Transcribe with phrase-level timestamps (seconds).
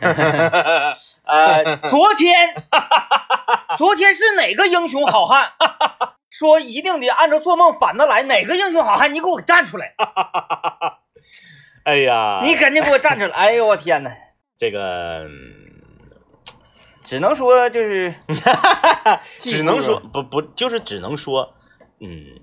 [1.24, 2.54] 呃，昨天，
[3.76, 5.52] 昨天是哪个英雄好汉
[6.30, 8.22] 说一定得按照做梦反着来？
[8.24, 9.12] 哪个英雄好汉？
[9.14, 9.94] 你给我站出来！
[11.84, 13.32] 哎呀，你赶紧给我站出来！
[13.34, 14.10] 哎呦我天哪！
[14.56, 15.26] 这个
[17.02, 18.14] 只能说就是，
[19.38, 21.54] 只能说不不，就是只能说，
[22.00, 22.40] 嗯，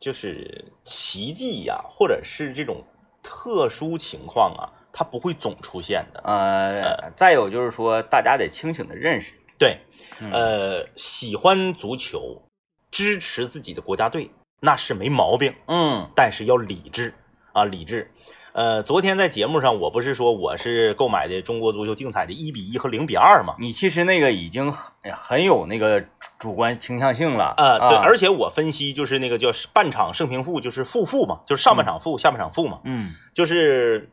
[0.00, 2.84] 就是奇迹呀、或者是这种
[3.22, 6.22] 特殊情况啊，它不会总出现的。
[6.24, 9.78] 呃，再有就是说，大家得清醒的认识，对，
[10.20, 10.30] 嗯。
[10.30, 12.42] 呃，喜欢足球，
[12.90, 16.10] 支持自己的国家队，那是没毛病，嗯。
[16.14, 17.14] 但是要理智
[17.52, 18.10] 啊，理智。
[18.54, 23.56] 呃，昨天在节目上，我不是说我是购买的中国足球竞彩的一比一和零比二嘛？
[23.58, 26.04] 你其实那个已经很很有那个
[26.38, 28.02] 主观倾向性了，呃，对，啊。
[28.04, 33.14] 而且我分析就是那个叫半场胜平负，就是负负嘛，就是上半场负，下半场负嘛，嗯。
[33.32, 34.10] 就是，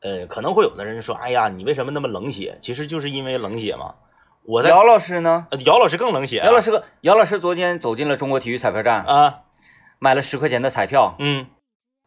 [0.00, 2.58] 呃，可能会有的人说，哎呀，你为什么那么冷血？
[2.60, 3.94] 其实就是因为冷血嘛。
[4.44, 5.46] 我在姚老师呢？
[5.50, 9.40] 呃姚老师更冷血、啊，姚老师个姚老师昨天走进了中国体育彩票站，啊，
[9.98, 11.46] 买了十块钱的彩票，嗯，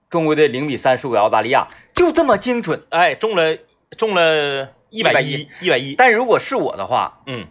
[0.10, 2.84] 中国队零比三输给澳大利亚，就这么精准。
[2.90, 3.58] 哎，中了
[3.96, 7.48] 中了一百一，一百一，但如果是我的话，嗯，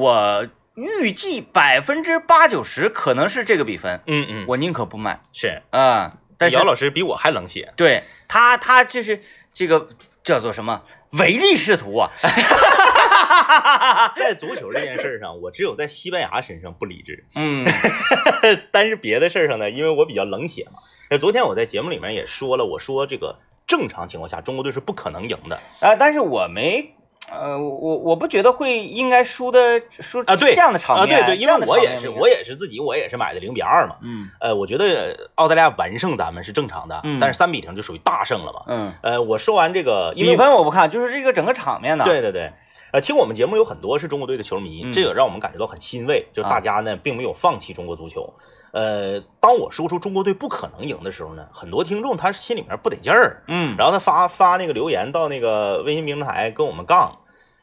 [0.00, 9.22] 我预计百分之八九十可能是这个比分，嗯嗯，我宁可不买是，啊、但是姚老师比我还冷血，对他，他就是
[9.52, 9.88] 这个
[10.24, 12.10] 叫做什么唯利是图啊！
[14.16, 17.64] 在足球这件事儿上，我只有在西班牙身上不理智，嗯
[18.70, 20.78] 但是别的事儿上呢，因为我比较冷血嘛。
[21.10, 25.58] 那昨天我在节目里面也说了，我说这个正常情况下，中国队是不可能赢的。
[25.80, 26.94] 啊，但是我没。
[27.30, 33.96] 呃，我我不觉得会应该输的输啊对这样的场啊，面对对，因为我也是，我也是自己，我也是买的零比二嘛。
[34.02, 38.62] 嗯呃，我觉得澳大利亚完胜咱们是正常的，嗯但是三比零就属于大胜了嘛。
[38.66, 42.04] 嗯，呃，我说完这个，比分我不看，就是这个整个场面呢。
[42.04, 42.52] 对对对，
[42.92, 48.30] 呃，听我们节目有很多是中国队的球迷，嗯这个让我们感觉到很欣慰，就是大家呢并没有放弃中国足球。
[48.72, 57.18] 呃，当我说出中国队不可能赢的时候呢，很多听众他心里面不得劲儿，嗯，然后他发发那个留言到那个微信平台跟我们杠。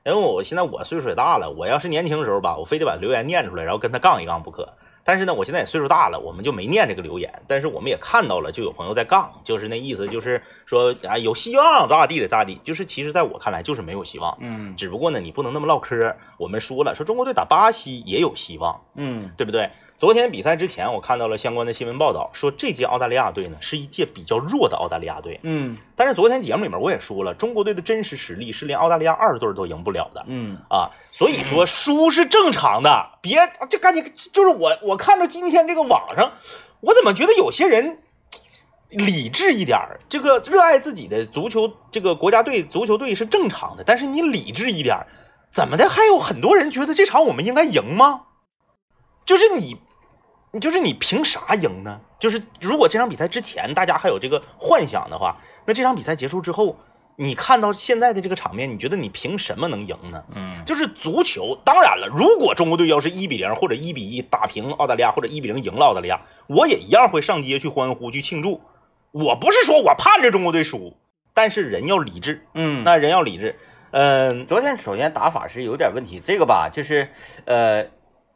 [0.06, 4.74] 因为我现在我岁数也大了，我要是年轻的时候吧，我非得把留言念出来，然后跟他杠一杠不可。
[5.10, 7.34] 但是呢，我现在也岁数大了，我们就没念这个留言。
[7.48, 12.62] 但是我们也看到了，就有朋友在杠，就是那意思，就是说啊有希望咋咋地的咋地。
[12.64, 16.16] 就是其实在我看来就是没有希望，嗯只不过呢你不能那么唠嗑。
[16.38, 19.72] 我们说了，说中国队打巴西也有希望，嗯对不对？
[20.00, 25.38] 昨天比赛之前，我看到了相关的新闻报道，说这届澳大利亚队呢是一届比较弱的澳大利亚队。
[25.44, 33.10] 嗯但是昨天节目里面我也说了，中国队的真实实力是连澳大利亚二队都赢不了的嗯啊，所以说输是正常的。
[33.22, 33.40] 别
[33.70, 36.32] 就赶紧就是我我看着今天这个网上，
[36.80, 38.00] 我怎么觉得有些人
[38.88, 45.08] 理智一点儿，这个热爱自己的足球这个国家队足球队是正常的，但是你理智一点儿，
[45.52, 48.22] 怎么的还有很多人觉得这场我们应该赢吗？
[49.26, 49.76] 就是你。
[50.52, 52.00] 你就是你凭啥赢呢？
[52.18, 56.78] 就是如果这场比赛之前大家还有这个幻想的话，那这场比赛结束之后，
[57.16, 60.24] 你看到现在的这个场面，你觉得你凭什么能赢呢？
[60.36, 68.62] 嗯就是足球，当然了，如果中国队要是一比零或者一比一打平澳大利亚，或者一比零赢了澳大利亚，我也一样会上街去欢呼去庆祝。
[69.12, 70.98] 我不是说我盼着中国队输，
[71.34, 73.58] 但是人要理智，嗯，那人要理智。
[73.92, 77.10] 嗯、昨天首先打法是有点问题，这个吧，就是
[77.46, 77.88] 呃，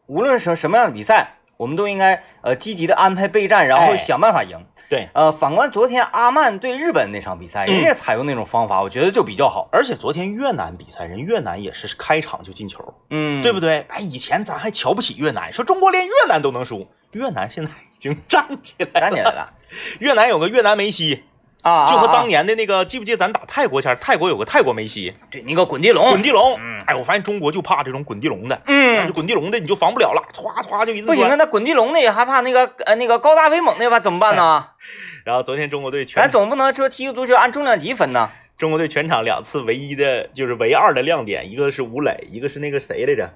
[0.08, 4.58] 无论什什么样的比赛，我们都应该呃积极的安排备战，然后哎想办法赢。
[4.90, 9.68] 对，呃，反观昨天阿曼对日本那场比赛，嗯人家采用那种方法，我觉得就比较好。
[9.72, 13.86] 而且昨天越南比赛，人越南也是开场就进球，嗯，对不对？
[13.90, 19.10] 哎，以前咱还瞧不起越南，说中国连越南都能输，越南现在已经站起来了。
[19.10, 19.54] 站起来了
[20.00, 21.24] 越南有个越南梅西，
[21.64, 21.88] 啊！
[21.88, 26.60] 就和当年年的那个，记不记得咱打泰国前，泰国有个泰国梅西，对那个滚地龙，滚地龙。
[26.60, 34.68] 嗯哎，我发现中国就怕这种滚地龙的，嗯就，滚地龙的你就防不了了，歘歘就一顿不行啊，那滚地龙的也害怕那个呃那个高大威猛那把怎么办呢？
[35.24, 38.32] 然后昨天中国队全咱总不能说踢个足球按重量级分呐。
[38.58, 43.34] 中国队全场两次唯一的就是唯二的亮点，一个是吴磊，一个是那个谁来着？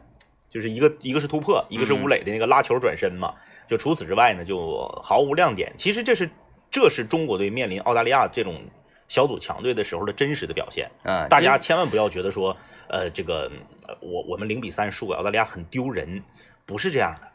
[0.50, 3.33] 就是一个一个是突破，一个是吴磊的那个拉球转身嘛。
[3.68, 5.73] 就除此之外呢，就毫无亮点。
[5.77, 6.30] 其实这是
[6.69, 8.61] 这是中国队面临澳大利亚这种
[9.07, 10.89] 小组强队的时候的真实的表现。
[11.03, 12.55] 嗯，大家千万不要觉得说，
[12.89, 13.51] 呃，这个
[13.87, 16.23] 呃我我们零比三输给澳大利亚很丢人，
[16.65, 17.27] 不是这样的。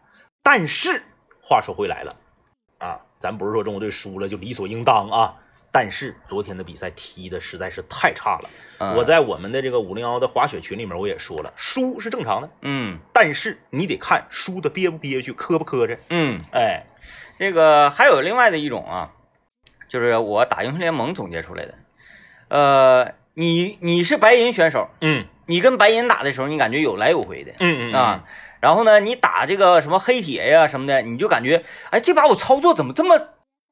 [0.42, 1.02] 但是
[1.40, 2.16] 话说回来了，
[2.78, 5.36] 啊，咱不是说中国队输了就理所应当啊。
[5.74, 8.50] 但是昨天的比赛踢的实在是太差了。
[8.78, 15.96] 嗯我在我们的这个五零幺的滑雪群里面我也说了，输是正常的，嗯但是你得看输的憋不憋屈，磕不磕碜。
[16.10, 16.84] 嗯，哎，
[17.38, 19.12] 这个还有另外的一种啊，
[19.92, 21.74] 就是我打英雄联盟总结出来的，
[22.48, 28.24] 呃，你你是白银选手，嗯你跟白银打的时候，你感觉有来有回的嗯嗯啊。
[28.58, 33.20] 然后呢，你打这个什么黑铁呀什么的，你就感觉，哎，这把我操作怎么这么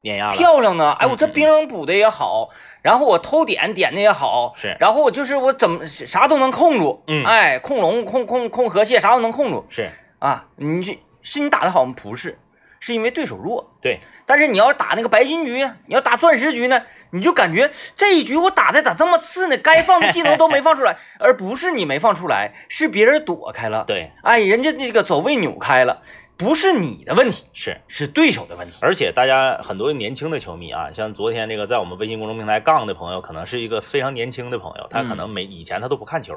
[0.03, 0.93] 碾压，漂亮呢？
[0.99, 2.51] 哎，我这兵补的也好，
[2.83, 9.89] 然后我偷点点的也好，是然后我就是我怎么啥都能控住，嗯哎，控龙、控控控河蟹啥都能控住是
[10.19, 10.45] 啊。
[10.57, 11.95] 你这是你打的好吗？
[11.97, 12.39] 不是，
[12.81, 13.73] 是因为对手弱。
[13.81, 16.83] 对，但是你要打那个白金局，你要打钻石局呢，
[17.13, 19.57] 你就感觉这一局我打的咋这么次呢？
[19.59, 23.85] 该放的技能都没放出来， 而不是你没放出来，是别人躲开了。
[23.87, 26.03] 对哎，人家那个走位扭开了，
[26.37, 27.77] 不是你的问题，是。
[27.87, 28.79] 是对手的问题。
[28.81, 36.35] 而且大家很多年轻的球迷啊，像昨天这个在我们微信公众平台杠的朋友，可能是一个非常年轻的朋友，他可能没以前他都不看球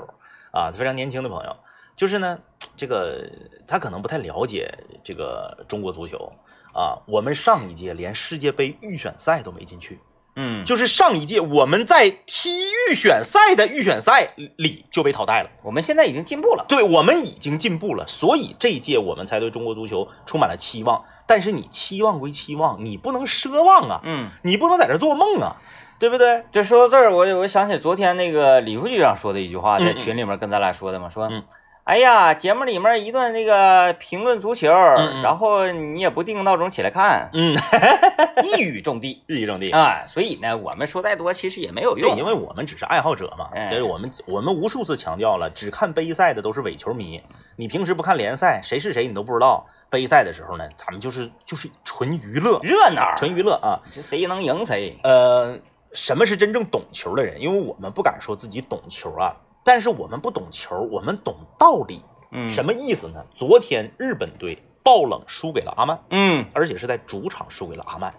[0.52, 1.56] 啊，非常年轻的朋友，
[1.96, 2.40] 就是呢，
[2.76, 3.30] 这个
[3.68, 4.74] 他可能不太了解
[5.04, 6.32] 这个中国足球
[6.74, 7.00] 啊。
[7.06, 10.00] 我们上一届连世界杯预选赛都没进去，
[10.36, 12.50] 嗯，就是上一届我们在踢
[12.90, 15.50] 预选赛的预选赛里就被淘汰了。
[15.62, 16.66] 我们现在已经进步了。
[16.68, 21.06] 对我们已经进步了，所以这一届我们才对中国足球充满了期望。
[21.26, 25.56] 但是你期望归期望，你不能奢望啊，嗯，你不能在这做梦啊，
[25.98, 26.44] 对不对？
[26.52, 31.44] 这说到这儿，我我想起昨天那个李副局长说的一句话，在群里面跟咱俩说的嘛，说嗯，
[31.84, 37.54] 哎呀，节目里面一顿那个评论足球，嗯然后你也不定闹钟起来看，嗯，
[38.42, 39.22] 一语中的。
[39.28, 39.70] 一语中的。
[39.72, 47.22] 啊，所以呢，我们说再多其实也没有用对，用，因为我们只是爱好者嘛，哎就是我们我们无数次强调了，只看杯赛的都是伪球迷。
[47.58, 49.66] 你平时不看联赛，谁是谁你都不知道。
[49.90, 53.78] 杯赛的时候呢，咱们就是就是纯娱乐，热闹，纯娱乐啊。
[53.94, 54.98] 这谁能赢谁。
[55.04, 55.60] 呃，
[55.92, 57.40] 什么是真正懂球的人？
[57.42, 62.04] 因为我们不敢说自己懂球啊，但是我们不懂球，我们懂道理。
[62.32, 62.66] 嗯，什？
[62.66, 63.24] 么意思呢？
[63.36, 68.14] 昨天日本队爆冷输给了阿曼，嗯，而且是在主场输给了阿曼。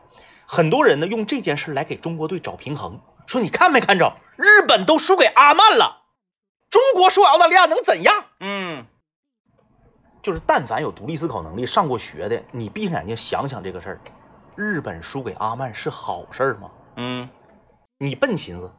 [0.47, 6.03] 很多人呢用这件事来给中国队找平衡，说你看没看着，日本都输给阿曼了，
[6.71, 8.15] 中国输给澳大利亚能怎样？
[8.39, 8.87] 嗯，
[10.23, 14.01] 就是但凡有独立思考能力、上过学的，你闭上眼睛想想这个事儿，
[14.55, 16.71] 日本输给阿曼是好事儿吗？
[16.97, 17.29] 嗯，
[17.99, 18.71] 你笨寻思，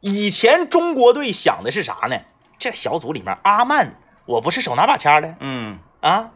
[0.00, 2.16] 以前中国队想的是啥呢？
[2.58, 3.94] 这小组里面，阿曼
[4.26, 5.34] 我不是手拿把掐的。
[5.40, 6.30] 嗯，啊，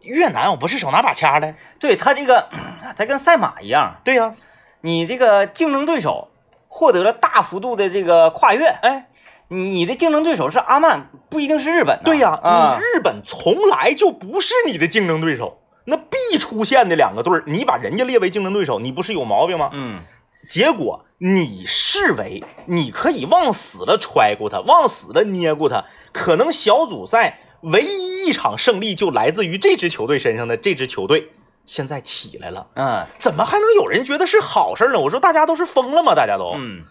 [0.00, 2.48] 越南我不是手拿把掐的，对他这个，
[2.96, 4.34] 他跟赛马一样，对呀、
[4.80, 6.28] 你这个竞争对手
[6.68, 9.08] 获得了大幅度的这个跨越，哎，
[9.48, 12.02] 你的竞争对手是阿曼，不一定是日本呐。
[12.04, 12.76] 对呀、啊。
[12.78, 19.70] 你，日本从来就不是你的竞争对手，那必出现的两个队儿，你把人家列为竞争对手，你不是有毛病吗？
[19.72, 20.00] 嗯，
[20.48, 31.32] 结果你视为你可以往死了揣过他，往死了捏过他，可能小组赛唯一一场胜利就来自于这支球队身上的这支球队
[31.64, 35.00] 现在起来了，嗯怎么还能有人觉得是好事呢？
[35.00, 36.14] 我说大家都是疯了吗？
[36.14, 36.84] 大家都，嗯，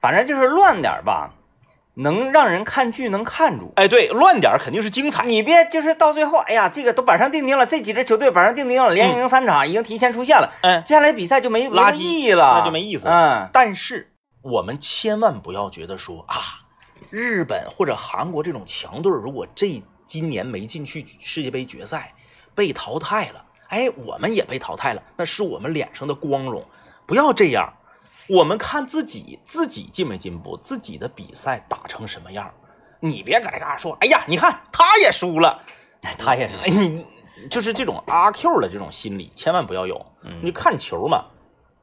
[0.00, 1.34] 反正就是乱点儿吧，
[1.94, 3.72] 能让人看剧能看住。
[3.76, 13.48] 哎，对，乱点儿肯定是精彩，你别就是到最后，哎呀，这个都板上钉钉了，这几支球队板上钉钉了，连赢三场，已经提前出现了，嗯，接下来比赛就没没垃圾了，那就没意思嗯。
[13.52, 16.64] 但是我们千万不要觉得说啊，
[17.10, 22.14] 日本或者韩国这种强队，如果这今年没进去世界杯决赛，
[22.54, 26.64] 被淘汰了，哎，我们也被淘汰了，那是我们脸上的光荣。
[27.06, 27.72] 不要这样，
[28.30, 32.48] 我们看自己自己进没进步，自己的比赛打成什么样。
[33.00, 35.60] 你别搁这嘎说，哎呀，你看他也输了，
[36.16, 37.04] 他也是，哎，你
[37.48, 40.06] 就是这种阿 Q 的这种心理，千万不要有。
[40.22, 41.24] 嗯你看球嘛，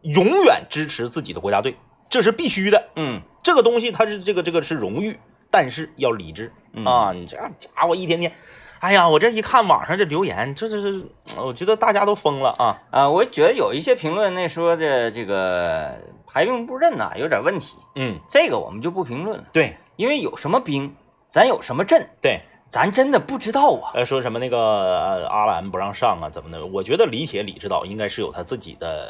[0.01, 1.75] 永远支持自己的国家队，
[2.07, 2.89] 这是必须的。
[2.95, 5.19] 嗯这个东西它是这个这个是荣誉，
[5.49, 7.11] 但是要理智嗯啊！
[7.13, 8.31] 你这家伙一天天，
[8.79, 11.07] 哎呀，我这一看网上这留言，这这这，
[11.41, 12.77] 我觉得大家都疯了啊！
[12.91, 15.97] 啊，我觉得有一些评论那说的这个
[16.37, 20.95] 排兵布阵呐有点问题，嗯，这个我们就不评论了，对因为有什么兵，
[21.27, 23.89] 咱有什么阵，对，咱真的不知道啊。
[23.95, 26.63] 呃，说什么那个呃阿兰不让上啊，怎么的？
[26.67, 29.09] 我觉得李铁李指导应该是有他自己的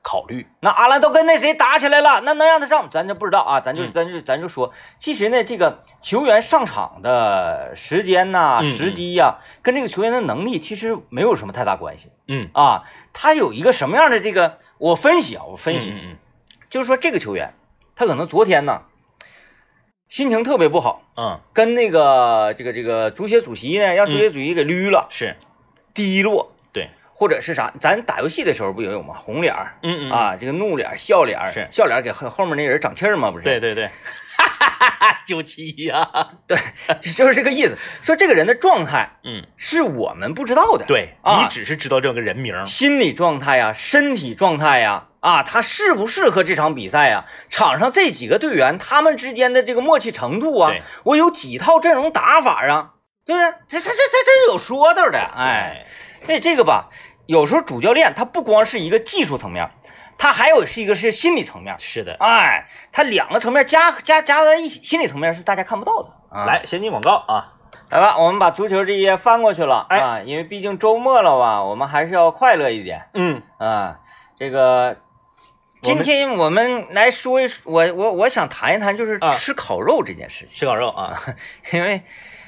[0.00, 0.46] 考虑。
[0.60, 2.88] 那阿兰都跟那谁打起来了，那能让他上？
[2.88, 12.84] 咱就不知道啊，咱就嗯咱就咱就说，其实呢，这个球员上场的时间呐、嗯时机呀、跟这个球员的能力其实没有什么太大关系嗯，啊。
[13.12, 16.16] 他有一个什么样的这个，我分析啊，我分析，嗯嗯
[16.70, 17.52] 就是说这个球员，
[17.96, 18.82] 他可能昨天呢
[20.08, 25.36] 心情特别不好，嗯，跟那个这个这个足协主席呢，让足协主席给捋了，是。
[25.92, 27.72] 低落，对，或者是啥？
[27.80, 29.16] 咱打游戏的时候不也有吗？
[29.18, 31.66] 红脸儿嗯嗯，啊，这个怒脸儿、笑脸儿是。
[31.72, 33.42] 笑脸儿给后后面那人长气儿嘛，不是？
[33.44, 33.86] 对，对对，
[34.38, 36.08] 哈哈哈哈，九七呀，
[36.46, 36.56] 对
[37.00, 37.76] 就是这个意思。
[38.02, 41.10] 说这个人的状态嗯，是我们不知道的，对。
[41.22, 47.26] 啊你只是知道这个人名儿，心理状态呀、身体状态呀，啊，他适不适合这场比赛啊？
[47.50, 50.72] 场上这几个队员他们之间的这个默契程度啊，
[51.04, 52.94] 我有几套阵容打法啊，
[53.26, 53.50] 对不对？
[53.68, 55.84] 这这这这这是有说道的，哎，，
[56.24, 56.88] 所以这个吧，
[57.26, 59.70] 有时候主教练他不光是一个技术层面，
[60.16, 62.16] 他还有是一个是心理层面，是的。
[62.18, 66.08] 哎，他两个层面加加加在一起，心理层面是大家看不到的。
[66.30, 67.52] 啊、来，先进广告啊！
[67.90, 73.98] 来吧，我们把足球这一页翻过去了，哎啊，因为毕竟周末了吧，我们还是要快乐一点嗯，啊。
[74.38, 74.96] 这个，
[75.82, 81.18] 今天我们来说一说，我我我想谈一谈，就是啊吃烤肉这件事情，吃烤肉啊，
[81.72, 82.02] 因为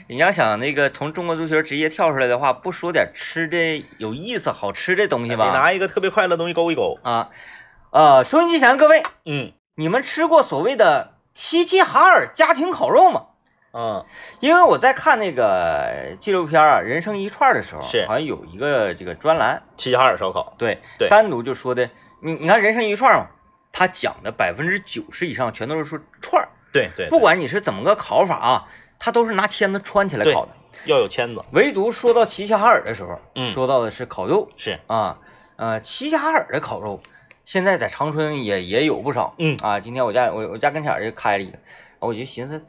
[0.08, 5.50] 你要想那个从中国足球职业跳出来的话，不说点吃的有意思、好吃的东西你吧？
[5.50, 6.98] 拿一个特别快乐的东西勾一勾。
[7.02, 7.30] 啊，
[7.90, 13.26] 呃，收音机前各位，嗯你们吃过所谓的齐齐哈尔家庭烤肉吗？
[13.74, 14.04] 嗯，
[14.40, 20.54] 因为我在看那个纪录片啊，《人生一串》的时候，是好像有一个这个专栏，齐齐哈尔烧烤。
[20.58, 21.88] 对对单独就说的，
[22.25, 23.26] 你你看《人生一串》嘛，
[23.73, 30.52] 他讲的百分之九十以上全都是说串儿，对对，不管你是怎么个烤法啊，他都是拿签子穿起来烤的。
[30.85, 31.45] 要有签子。
[31.50, 35.19] 唯独说到齐齐哈尔的时候，嗯说到的是烤肉是，啊，
[35.57, 37.00] 呃，齐齐哈尔的烤肉
[37.45, 41.59] 现在在长春也也有不少，嗯啊，今天我家我我家跟前儿就开了一个，
[41.99, 42.64] 我就寻思，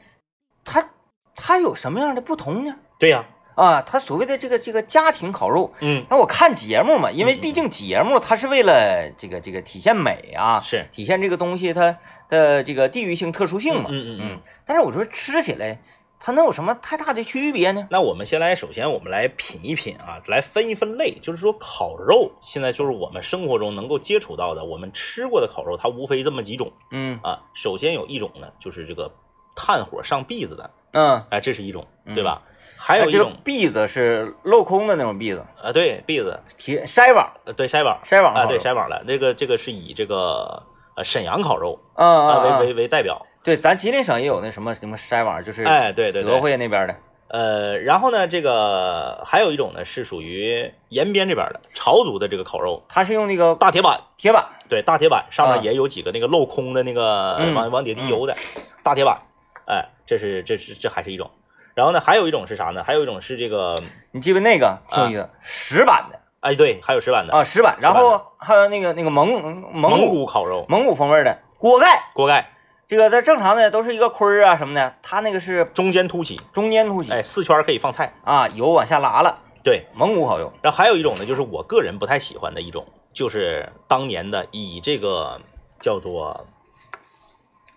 [0.64, 0.88] 它
[1.36, 2.74] 它有什么样的不同呢？
[2.98, 3.18] 对呀。
[3.18, 3.33] 啊，
[3.82, 10.86] 它所谓的这个这个家庭烤肉，嗯，那我看节目嘛，因为毕竟节目它是为了这个这个体现美啊，是。
[10.90, 14.40] 体现这个东西它的这个地域性、特殊性嘛，嗯嗯嗯嗯。
[14.64, 15.80] 但是我说吃起来，
[16.18, 17.86] 它能有什么太大的区别呢？
[17.90, 27.42] 那我们先来，首先我们来品一品啊，来分一分类，就是说烤肉现在就是我们生活中能够接触到的，我们吃过的烤肉，它无非这么几种嗯啊。
[27.52, 29.12] 首先有一种呢，就是这个
[29.54, 32.42] 炭火上篦子的，嗯，哎，这是一种，嗯对吧？
[32.86, 39.02] 还有一这种篦子是镂空的那种篦子，啊，对，篦子，铁筛网，呃，对，筛网，筛网啊，对筛网了。
[39.06, 40.62] 那个这个是以这个
[40.94, 46.96] 呃沈阳烤肉嗯啊嗯为为嗯，为代表，对，咱吉林省也有那什么什么筛网，就是哎，对对德对，惠那边的，
[47.28, 57.54] 呃，然后呢，这个还有一种呢是属于延边这边的潮族的这个烤肉，它是用那个大铁板，铁板，对，大铁板上啊面也有几个那个镂空的那个嗯。
[57.54, 58.36] 往往底下滴油的
[58.82, 59.22] 大铁板，
[59.64, 61.30] 哎，这是这是这还是一种。
[61.74, 62.82] 然后呢，还有一种是啥呢？
[62.84, 72.50] 还有一种是这个，你记不那个挺有意思，石板的哎，对，还有石板的啊，石板，然后还有那个那个蒙蒙古烤肉，蒙古风味的锅盖，锅盖
[72.86, 78.12] 这个在正常的都是一个盔儿啊什么的，它那个是中间凸起，中间凸起，哎，四圈可以放菜。
[78.24, 85.40] 啊，油往下拉了，对，蒙古烤肉，然后还有一种呢，就是我个人不太喜欢的一种，就是当年的以这个
[85.80, 86.46] 叫做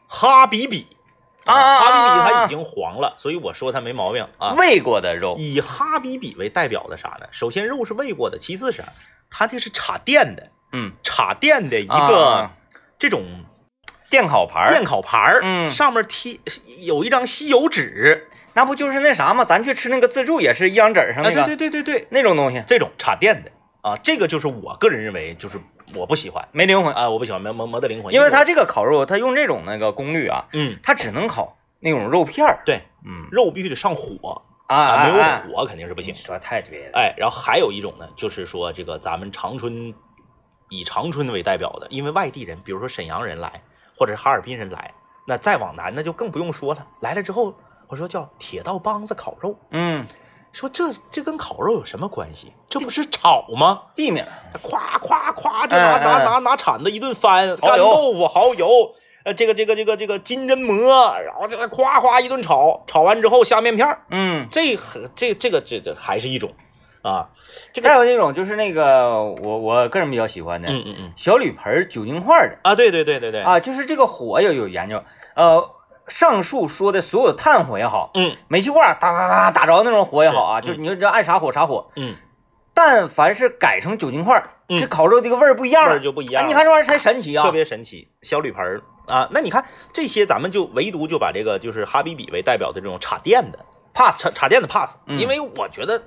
[0.08, 0.88] 哈比比
[1.48, 4.54] 啊哈比比啊它已经黄了，所以我说它没毛病啊。
[4.58, 7.28] 喂过的肉，以哈比比为代表的啥呢？
[7.32, 8.88] 首先肉是喂过的，其次是啥？
[9.30, 12.52] 它这是插电的，嗯，插电的一啊个啊。
[13.00, 13.24] 这种
[14.10, 14.70] 电烤盘儿。
[14.72, 15.70] 电烤盘儿，嗯。
[15.70, 16.40] 上面贴
[16.80, 19.44] 有一张吸油纸，那不就是那啥吗？
[19.46, 23.52] 咱去吃那个自助也是一张纸上的，那个、对对对对对，那种东西，这种插电的。
[23.82, 25.60] 啊，这个就是我个人认为就是
[25.96, 26.94] 我不喜欢没灵魂。
[26.94, 32.60] 啊，我不喜欢没没没得灵魂，因为它这个烤肉，它用这种那个功率啊，嗯它只能烤那种肉片儿。
[32.66, 36.18] 对嗯肉必须得上火啊啊，没有啊火肯定是不行你。
[36.18, 36.92] 说太对了。
[36.94, 39.94] 哎，然后还有一种呢，就是说这个咱们长春
[40.70, 43.62] 以长春为代表的，因为外地人，比如说沈阳人来，
[43.98, 44.94] 或者是哈尔滨人来，
[45.26, 46.86] 那再往南那就更不用说了。
[47.00, 47.56] 来了之后，
[47.88, 50.06] 我说叫铁道帮子烤肉，嗯，
[50.58, 52.52] 说这这跟烤肉有什么关系？
[52.68, 53.84] 这不是炒吗？
[53.96, 54.26] 地名
[54.64, 58.68] 夸夸夸就拿拿拿拿铲子一顿翻，干豆腐、蚝油，
[59.24, 66.56] 呃，这个这个这个这个金针蘑，然后这个夸夸一顿炒，炒完之后下面片儿，嗯，这很这这个这这还是一种
[67.04, 67.30] 啊，
[67.72, 75.04] 这个还有那种就是那个我我个人比较喜欢的嗯嗯嗯小铝盆酒精块的啊，对对对对对，啊，就是这个火要有研究。
[75.36, 75.70] 呃，
[76.08, 82.16] 上述说的所有炭火也好，嗯煤气罐儿哒哒哒打着那种火也好啊，是就是你就爱啥火啥火，嗯，
[82.74, 86.00] 但凡是改成酒精块这烤肉这个味儿不一样味儿了。
[86.02, 87.44] 就不一样你看这玩意儿才神奇啊！
[87.44, 93.60] 特别神奇，小铝盆儿啊，那你看这些，咱们就唯独就把这个就是哈比比为代表的这种插电的
[93.94, 96.04] pass 插插电的 pass，、嗯因为我觉得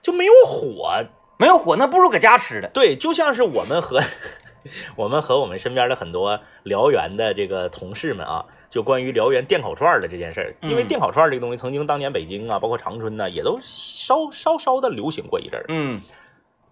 [0.00, 1.04] 就没有火，
[1.36, 2.68] 没有火，那不如搁家吃的。
[2.68, 4.00] 对，就像是我们和
[4.96, 10.88] 我们和我们身边的很多辽源的这个同事们啊，就关于辽源电烤串儿的这件事儿，因为嗯。
[10.88, 16.00] 电烤串儿这个东西，曾经当年北京啊，包括长春呐、也都稍稍稍的流行过一阵儿，嗯，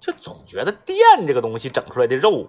[0.01, 2.47] 就总觉得电这个东西整出来的肉，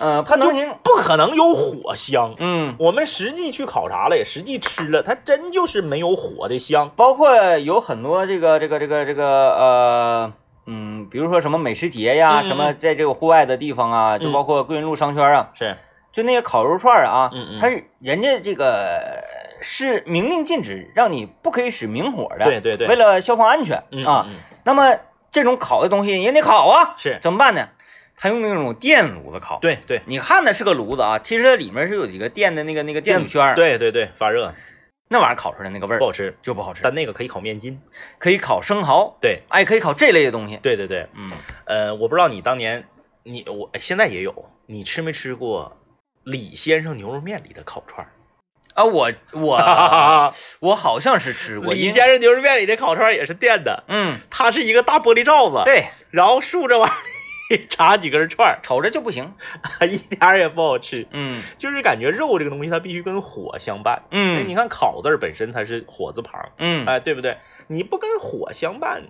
[0.00, 0.50] 呃，它就
[0.82, 2.34] 不可能有火香。
[2.38, 6.90] 嗯，我们实际去考察了，也实际吃了，它真就是没有火的香。
[6.94, 9.24] 包括有很多这个这个这个这个
[9.54, 10.32] 呃
[10.66, 14.32] 嗯，比如说什么美食节呀，嗯嗯什么在这个户外的地方啊，就嗯。
[14.32, 15.76] 包括桂林路商圈啊，是，
[16.14, 17.60] 就那些烤肉串儿啊，嗯嗯。
[17.60, 19.22] 它是人家这个
[19.60, 22.86] 是明令禁止，让你不可以使明火的，对对对。
[22.86, 24.26] 为了消防安全嗯啊。
[24.64, 24.96] 那么
[25.30, 27.18] 这种烤的东西也得烤啊，是。
[27.20, 27.68] 怎么办呢？
[28.16, 34.54] 他用那种电炉子烤，，对对，你看的是个炉子啊，其实它里面是有几个电的那个那个电阻圈，，对对对，发热。
[35.08, 37.80] 那玩意儿烤出来那个味儿不好吃，就不好吃，但那个可以烤面筋。
[38.18, 39.42] 可以烤生蚝，对。
[39.48, 41.32] 哎，可以烤这类的东西，对对对，嗯，
[41.64, 42.84] 呃，我不知道你当年
[43.24, 45.76] 你我哎现在也有，你吃没吃过
[46.24, 48.10] 李先生牛肉面里的烤串儿？
[48.74, 49.56] 啊，我我
[50.60, 56.90] 我好像是吃过，李先生牛肉面里的烤串儿也是电的，嗯，它是一个大玻璃罩子，，对，然后竖着往
[57.50, 59.32] 里插几根串儿，瞅着就不行，
[59.88, 61.06] 一点儿也不好吃。
[61.12, 64.02] 嗯就是感觉肉这个东西，它必须跟火相伴。
[64.04, 67.36] 哎，嗯你看“烤”字儿本身它是火字旁，嗯哎，对不对？
[67.68, 69.04] 你不跟火相伴，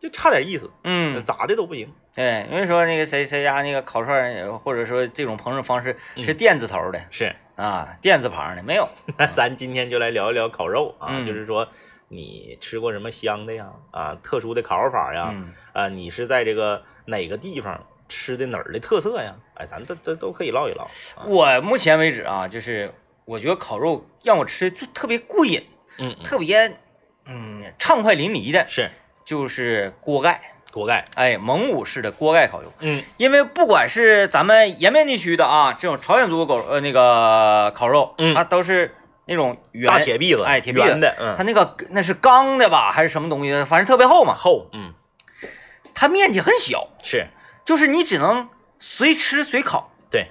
[0.00, 1.92] 就差点意思，嗯，咋的都不行。
[2.14, 8.88] 对，因为说那个谁谁家那个烤串儿，或者说这种烹饪方式是嗯电字头的是，啊，电字旁的没有，
[9.18, 11.68] 那咱今天就来聊一聊烤肉啊，嗯就是说
[12.08, 13.70] 你吃过什么香的呀？
[13.90, 15.30] 啊，特殊的烤法呀？
[15.34, 19.34] 嗯啊，你是在这个哪个地方吃的哪儿的特色呀？
[19.54, 20.84] 哎，咱都都都可以唠一唠。
[21.16, 22.94] 啊我目前为止啊，就是
[23.26, 25.62] 我觉得烤肉让我吃就特别过瘾，
[25.98, 26.78] 嗯，嗯特别
[27.26, 28.88] 嗯畅快淋漓的，是
[29.26, 30.40] 就是锅盖，
[30.72, 31.04] 锅盖。
[31.16, 32.72] 哎，蒙古式的锅盖烤肉。
[32.80, 38.94] 嗯因为不管是咱们延边地区的啊，这种朝鲜族狗呃那个烤肉，嗯它都是
[39.26, 43.64] 那种圆大铁篦子，哎铁篦子圆的，嗯，它那个那是钢的吧，还是什么东西？
[43.64, 44.36] 反正特别厚嘛。
[44.38, 44.94] 厚，嗯，
[45.92, 47.26] 它面积很小，是
[47.64, 49.90] 就是你只能随吃随烤。
[50.08, 50.28] 对，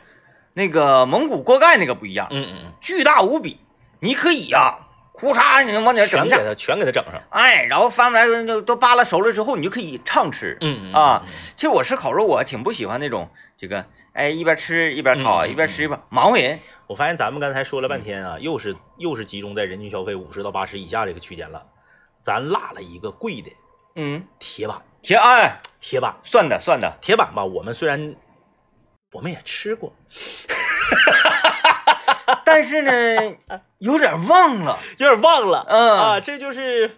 [0.53, 3.59] 那个蒙古锅盖那个不一样，嗯嗯巨大无比，
[3.99, 4.77] 你可以呀、
[5.17, 7.21] 呼嚓你能往嗯，点整全给它全给它整上。
[7.29, 10.57] 哎，然后翻过来就都扒拉熟了之后，你就可以畅吃。
[10.61, 11.23] 嗯啊，
[11.55, 16.59] 其实我吃烤肉，我挺不喜欢那种这个，哎，一边吃一边烤，一边吃一边忙活人。
[16.87, 21.65] 我发现咱们刚才说了半天啊，又是又是集中在人均消费五十到八十以下这个区间了，
[22.21, 23.49] 咱落了一个贵的
[23.95, 28.15] 嗯，铁板，铁哎，铁板，算的算的，铁板吧，我们虽然
[29.13, 29.93] 我们也吃过，
[32.55, 33.35] 但是呢，
[33.79, 36.89] 有点忘了， 有点忘了，嗯啊，这就是，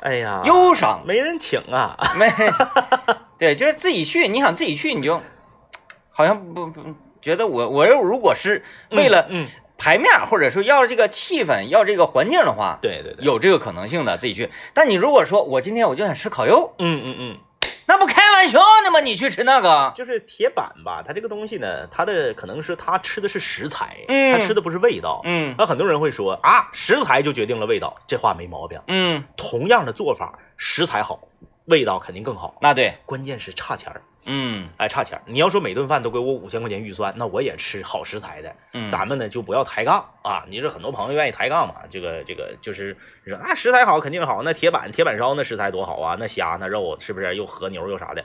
[0.00, 1.02] 哎呀，忧伤。
[1.06, 2.30] 没人请啊， 没，
[3.38, 5.22] 对，就是自己去，你想自己去，你就
[6.10, 9.46] 好像不不觉得我我如果是为了嗯，嗯
[9.78, 14.50] 排面，或者说要这个气氛，要这个环境的话，对对对，，有这个可能性的自己去。
[14.74, 17.36] 但你如果说我今天我就想吃烤肉，嗯嗯嗯，
[17.86, 19.00] 那不开玩笑呢吗？
[19.00, 25.20] 你去吃那个，就是铁板吧，它这个东西呢，它的可能是它吃的是食材，嗯它吃的不是味道。
[25.24, 28.80] 嗯那很多人会说啊，食材就决定了味道，这话没毛病。
[28.86, 31.18] 嗯，同样的做法，食材好，
[31.68, 32.56] 味道肯定更好。
[32.60, 35.22] 那对，关键是差钱儿，嗯哎，差钱儿。
[35.26, 38.56] 你要说每顿饭都给我五千块钱预算，那我也吃好食材的。
[38.72, 40.44] 嗯，咱们呢就不要抬杠啊！
[40.48, 48.24] 你这很多朋友愿意抬杠嘛，这个这个就是你说啊，食材好肯定好，那铁板铁板烧那食材多好啊，那虾那肉是不是又和牛又啥的？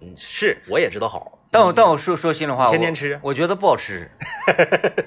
[0.00, 4.10] 嗯，这是我也知道好，但我但我说说心里话，天天吃我觉得不好吃，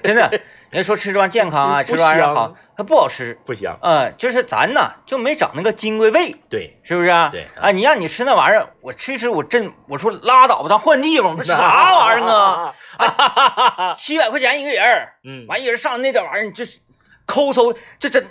[0.02, 0.30] 真的。
[0.70, 3.38] 人家说吃这玩意健康啊，吃这玩意儿好，它不好吃。
[3.46, 3.78] 不香。
[3.80, 7.28] 嗯，就是咱呢就没长那个金龟胃，对，是不是啊？
[7.30, 12.74] 对啊，你让你吃那玩意儿，我吃一吃，我真我说拉倒吧，咱换地方， 啥玩意儿啊？
[12.98, 13.94] 啊？
[13.96, 16.80] 七百块钱一个人，嗯，完一人上那点玩意儿，你就是
[17.24, 18.26] 抠搜，这真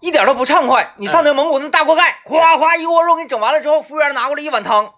[0.00, 0.94] 一点都不畅快。
[0.96, 4.92] 你上那蒙古那大锅盖，哗哗一锅肉给你整完了之后，服务员拿过来一碗汤，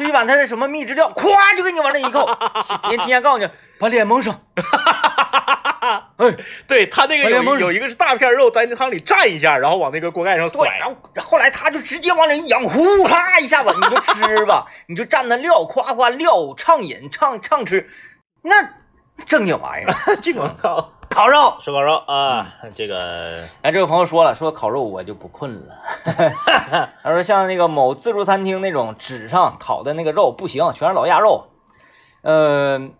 [0.00, 2.26] 就一碗他的什么秘制料，咵就给你往那一扣，
[2.88, 3.46] 人提前告诉你
[3.78, 4.40] 把脸蒙上。
[6.16, 6.36] 哎，
[6.66, 10.78] 对他那个有有一个是大片肉，在那汤里蘸一下，然后往那个锅盖上，甩。
[10.78, 17.90] 然后后来他就直接往里一仰，呼嚓一下子，你就吃吧， 你就蘸那料，夸夸料畅饮畅畅吃，
[18.42, 18.54] 那
[19.26, 20.16] 正经玩意儿。
[20.16, 25.76] 进广告，烤肉，说烤肉啊，这个哎，这位朋友说了，说烤肉我就不困了。
[27.02, 31.48] 他说像那个某自助餐厅那种纸上烤的那个肉不行，全是老鸭肉。
[32.22, 32.90] 呃，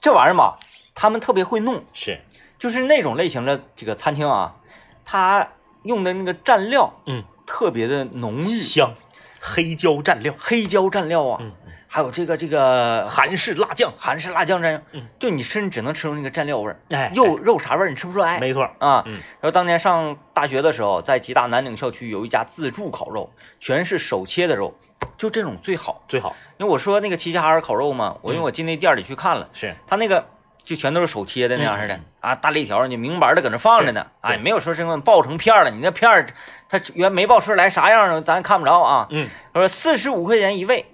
[0.00, 0.58] 这玩意儿吧，
[0.94, 2.20] 他们特别会弄，是，
[2.58, 4.56] 就是那种类型的这个餐厅啊，
[5.04, 5.48] 他
[5.82, 8.94] 用的那个蘸料嗯，特别的浓郁，香，
[9.40, 11.52] 黑椒蘸料，黑椒蘸料啊，嗯，
[11.94, 14.80] 还有这个这个韩式辣酱，韩式辣酱蘸
[15.20, 18.40] 就你吃你只能吃出那个蘸料味儿，哎肉肉啥味儿你吃不出来。
[18.40, 19.12] 没错，啊，嗯。
[19.40, 24.76] 然后当年上大学的时候，在吉大南岭校区有一家自助烤肉，全是手切的肉，
[25.16, 26.02] 就这种最好。
[26.08, 26.34] 最好。
[26.58, 30.26] 因为我说那个齐齐哈尔烤肉嘛，我因为嗯我进那店里去看了，是，他那个
[30.64, 36.26] 就全都是手切的那样似的、嗯啊，大肋条你明白的搁那放着呢，哎，没有说什么爆成片了，你那片儿
[36.68, 39.06] 它原没爆出来啥样咱看不着啊。
[39.10, 39.28] 嗯。
[39.52, 40.86] 他说四十五块钱一位，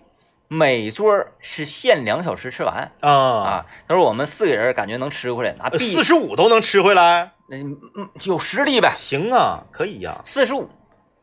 [0.52, 2.90] 每桌是限两小时吃完。
[3.00, 3.10] 啊。
[3.10, 3.66] 啊。
[3.86, 8.92] 他说我们四个人感觉能吃回来，拿四十五都能吃回来，嗯嗯有实力呗。
[8.96, 10.68] 行啊，可以呀、四十五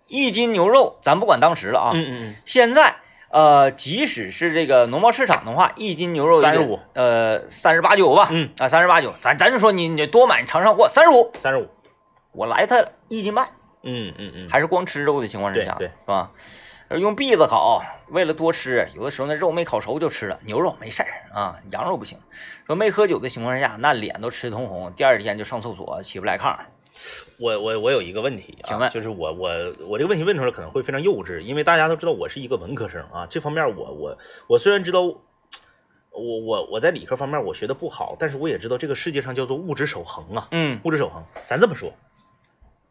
[0.07, 2.95] 一斤牛肉，咱不管当时了啊，嗯嗯现在
[3.29, 6.79] 呃，即使是这个农贸市场的话，一斤牛肉三十五。
[6.93, 8.49] 呃，三十八九吧，嗯。
[8.57, 11.67] 啊，三十八九，咱咱就说你你多买尝尝货，三十五，嗯，三十五，
[12.31, 13.45] 我来它一斤半，
[13.83, 15.91] 嗯嗯嗯，还是光吃肉的情况之下，对对。
[15.91, 16.31] 是吧？
[16.89, 22.17] 呃用篦子烤，为了多吃，有的时候那肉没烤熟就吃了，牛肉没事儿啊，羊肉不行。
[22.65, 26.57] 说没喝酒的情况下，那脸都吃通红，第二天就上厕所起不来炕。
[27.39, 29.49] 我我我有一个问题啊，请问就是我我
[29.87, 35.01] 我这个问题问出来可能会非常幼稚，因为大家都知道我是一个文科生啊，这方面我我我虽然知道。
[36.19, 41.23] 我我我在理科方面我学的不好，但是我也知道这个世界上叫做物质守恒啊，嗯物质守恒。
[41.45, 41.93] 咱这么说，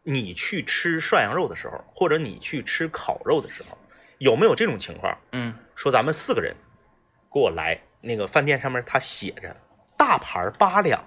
[0.01, 3.77] 你去吃涮羊肉的时候，或者你去吃烤肉的时候，
[4.17, 5.17] 有没有这种情况？
[5.31, 6.55] 嗯说咱们四个人
[7.31, 9.55] 给我来，那个饭店上面他写着
[9.95, 11.03] 大盘八两，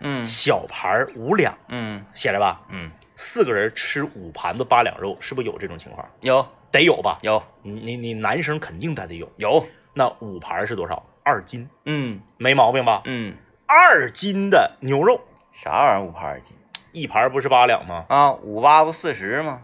[0.00, 2.60] 嗯小盘五两，嗯写着吧？
[2.70, 6.08] 嗯，四个人吃五盘子八两肉，是不是有这种情况？
[6.20, 7.18] 有得有吧？
[7.22, 9.30] 有你你你男生肯定他得有。
[9.36, 11.04] 有，那五盘是多少？
[11.22, 13.02] 二斤，嗯没毛病吧？
[13.04, 15.20] 嗯，二斤的牛肉，
[15.52, 16.56] 啥玩意儿五盘儿一斤
[16.90, 18.06] 一盘不是八两吗？
[18.08, 18.32] 啊？
[18.32, 19.60] 五八不四十吗？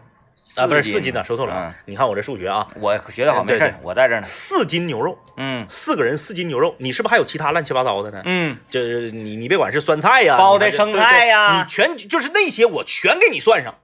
[0.55, 4.23] 啊，不是四斤的，说错了你看我这数学啊，我学的好，没事，我在这呢。
[4.23, 5.65] 四斤牛肉，嗯。
[5.67, 8.21] 四个人四斤牛肉，你是不是还有其他乱七八糟的呢？
[8.25, 11.61] 嗯，就是你你别管是酸菜呀，包的生菜呀。
[11.63, 13.75] 你全就是那些我全给你算上，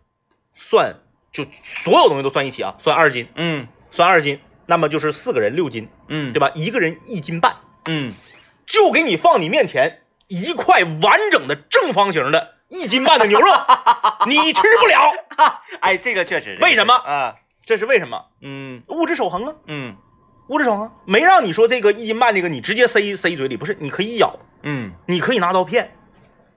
[0.54, 0.96] 算
[1.32, 1.46] 就
[1.84, 3.68] 所有东西都算一起啊，算二斤，嗯。
[3.90, 6.52] 算二斤，那么就是四个人六斤，嗯，对吧？
[6.56, 8.14] 一个人一斤半，嗯，
[8.66, 13.52] 就给你放你面前一块完整的正方形的一斤半的牛肉，
[14.28, 15.12] 你吃不了，
[15.82, 17.36] 哎，这个确实，为什么啊？
[17.66, 18.26] 这是为什么？
[18.42, 19.96] 嗯物质守恒啊，嗯
[20.48, 25.92] 物质守恒，没让你说这个一斤半这个你直接塞塞嘴里，不是，你可以咬，嗯你可以拿刀片，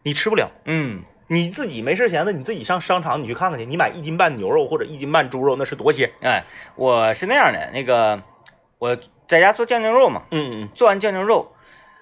[0.04, 0.48] 你吃不了。
[0.64, 6.12] 嗯你自己没事闲的，你自己上商场你去看看去，你买一斤半牛肉或者一斤半猪肉，那是多些。
[6.22, 6.44] 哎，
[6.76, 8.22] 我是那样的，那个
[8.78, 8.96] 我
[9.26, 11.54] 在家做酱牛肉嘛，嗯嗯做完酱牛肉，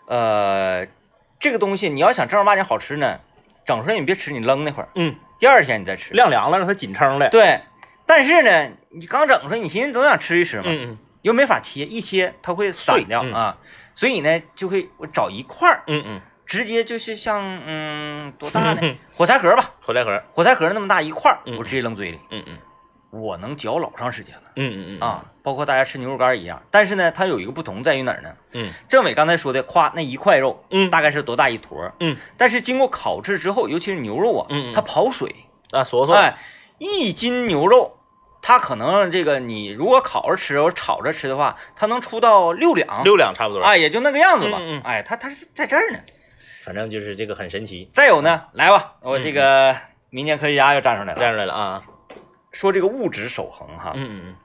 [0.07, 0.87] 呃，
[1.39, 3.21] 这个东西你要想正儿八经好吃呢，
[3.65, 6.13] 整出来你别吃，你扔那会儿，嗯，第二天你再吃。
[6.15, 7.29] 晾凉了，让它紧撑了。
[7.31, 7.61] 对，
[8.07, 13.57] 但是呢，你刚整出来，你寻思总想吃一吃嘛，嗯嗯又没法切，一切它会散掉啊，
[13.95, 18.79] 所以呢，就会我找一块儿，嗯嗯，直接就是像嗯多大呢？
[18.83, 20.21] 嗯火柴盒吧，火柴盒。
[20.33, 22.59] 火柴盒那么大一块儿，嗯我直接扔嘴里，嗯嗯
[23.13, 25.25] 我能嚼老长时间了嗯嗯嗯啊！
[25.43, 28.31] 包括大家吃牛肉干一样，但是呢，它有一个不同在于哪儿呢？
[28.53, 35.35] 嗯政委刚才说的，夸那一块肉嗯大概是多大一坨，嗯但是经过烤制之后，尤其是牛肉啊，嗯嗯它跑水，
[35.73, 36.15] 啊，说说。
[36.15, 36.39] 哎，
[36.79, 37.99] 一斤牛肉。
[38.45, 43.63] 它可能这个你如果烤着吃或者炒着吃的话，它能出到六两，六两差不多。
[43.63, 44.59] 啊，也就那个样子吧。
[44.61, 45.99] 嗯嗯哎，它它是在这儿呢。
[46.65, 47.89] 反正就是这个很神奇。
[47.95, 49.77] 再有呢，来吧，我嗯这个
[50.11, 51.83] 民间科学家又站出来了，站出来了啊。
[52.53, 54.37] 说这个物质守恒哈，嗯嗯嗯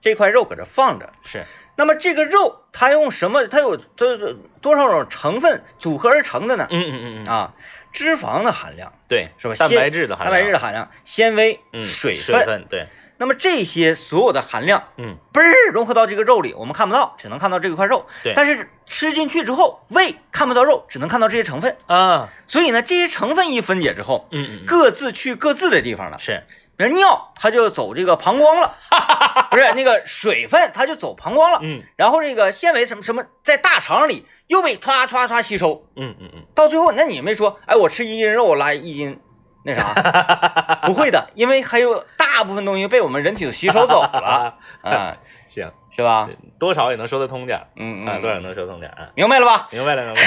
[0.00, 1.44] 这块肉搁这放着，嗯，是。
[1.76, 3.48] 那么这个肉它用什么？
[3.48, 4.16] 它有多
[4.60, 6.68] 多少种成分组合而成的呢？
[6.70, 7.54] 嗯嗯嗯嗯，啊，
[7.92, 9.54] 脂肪的含量对，是吧？
[9.56, 10.62] 蛋白质的含量蛋白质的量。
[10.62, 12.86] 含量、纤维、嗯，水水分，对。
[13.16, 18.06] 那么这些所有的含量，嗯嘣儿融合到这个肉里，我们看不到，只能看到这一块肉。
[18.22, 21.76] 对但是吃进去之后，胃看不到肉，只能看到这些成分。
[21.86, 26.18] 啊，所以呢，这些成分一分解之后，嗯嗯嗯，各自去各自的地方了。
[26.18, 26.42] 是。
[26.76, 28.74] 比如尿，它就走这个膀胱了，
[29.50, 31.60] 不是那个水分，它就走膀胱了。
[31.62, 39.20] 嗯然后这个纤维什么什么，在大肠里又被歘歘歘吸收，嗯嗯嗯，到最后，那你没说，哎，我吃一斤肉，我拉一斤
[39.64, 45.16] 那啥， 不会的，因为还有大部分东西被我们人体吸收走了， 啊，
[45.48, 46.28] 行，是吧？
[46.58, 48.92] 多少也能说得通点嗯嗯啊，多少能说得通点。
[49.14, 49.68] 明白了吧？
[49.70, 50.24] 明白了，明白了。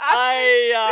[0.00, 0.90] 哎呀，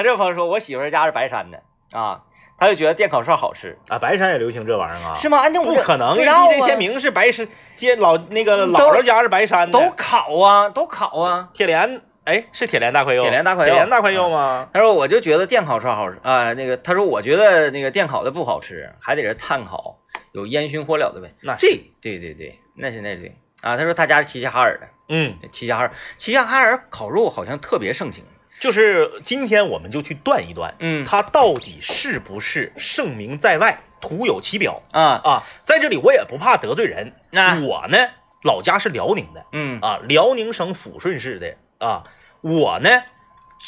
[0.00, 2.22] 看这位朋友说，我媳妇家是白山的啊，
[2.58, 5.14] 他就觉得电烤串好吃，啊，白山也流行这玩意儿啊？
[5.14, 5.42] 是吗？
[5.50, 11.50] 不可能，因为让 DJ 啊天明是白山，接老那个姥姥家是白山的，都烤啊，都烤啊。
[11.52, 14.70] 铁莲，哎，是铁莲大块肉，铁莲大块肉铁莲大块肉吗？
[14.72, 19.98] 他说我就觉得电烤串好吃啊，那个他说我觉得那个电烤的不好吃，还得是炭烤，
[20.32, 21.34] 有烟熏火燎的味。
[21.42, 21.68] 那这
[22.00, 23.76] 对对对对，那是那对啊。
[23.76, 28.24] 他说他家是齐齐哈尔的，嗯，齐齐哈尔，齐齐哈尔烤肉好像特别盛行。
[28.60, 35.42] 就是今天我们就去断一断，嗯他到底是不是盛名在外，徒有其表啊，啊？
[35.64, 37.96] 在这里我也不怕得罪人，那我呢
[38.42, 42.04] 老家是辽宁的嗯啊，辽宁省抚顺市的啊。
[42.42, 42.88] 我呢，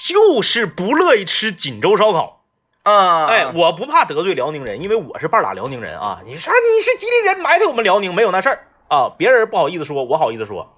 [0.06, 2.44] 就是不乐意吃锦州烧烤。
[2.82, 6.20] 啊，哎，我不怕得罪辽宁人，因为我是半拉辽宁人啊。
[6.24, 9.14] 你说你是吉林人，埋汰我们辽宁没有那事儿啊。
[9.16, 10.74] 别人不好意思说，我好意思说。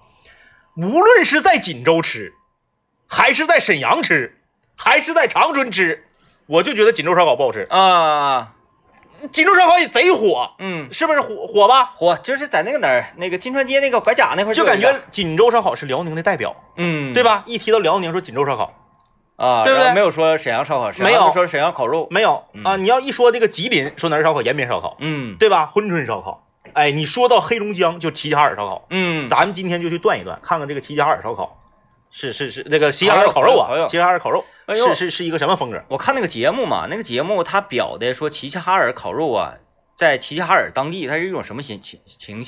[0.77, 2.33] 无论是在锦州吃，
[3.07, 4.37] 还是在沈阳吃，
[4.75, 6.05] 还是在长春吃，
[6.47, 7.67] 我就觉得锦州烧烤不好吃。
[7.69, 8.53] 啊，
[9.31, 11.93] 锦州烧烤也贼火，嗯，是不是火火吧？
[11.95, 17.23] 火就是在那个哪儿，那个金川街那个拐角那块儿就感有一个觉锦州烧烤是辽宁的代表，嗯，对？
[17.23, 17.43] 吧？
[17.45, 18.73] 一提到辽宁，说锦州烧烤，
[19.37, 22.75] 啊，对不对然后没有说沈阳烧烤，沈没有说沈阳烤肉，没有嗯啊。
[22.75, 25.71] 你要一说这个吉林，说哪儿烧烤，延边烧烤，嗯对吧？
[25.73, 26.41] 珲春烧烤。
[26.73, 28.85] 哎，你说到黑龙江，就齐齐哈尔烧烤。
[28.89, 31.57] 嗯，咱们今天就去断一断，看看这个齐齐哈尔烧烤，
[32.11, 35.83] 是是是那个齐齐哈尔烤肉啊，齐齐哈尔烤肉哎呦是是是一个什么风格？
[35.89, 39.53] 我看那个节目嘛，那个节目他表的说齐齐哈尔烤肉啊，
[39.95, 42.43] 在齐齐哈尔当地它是一种什么情情情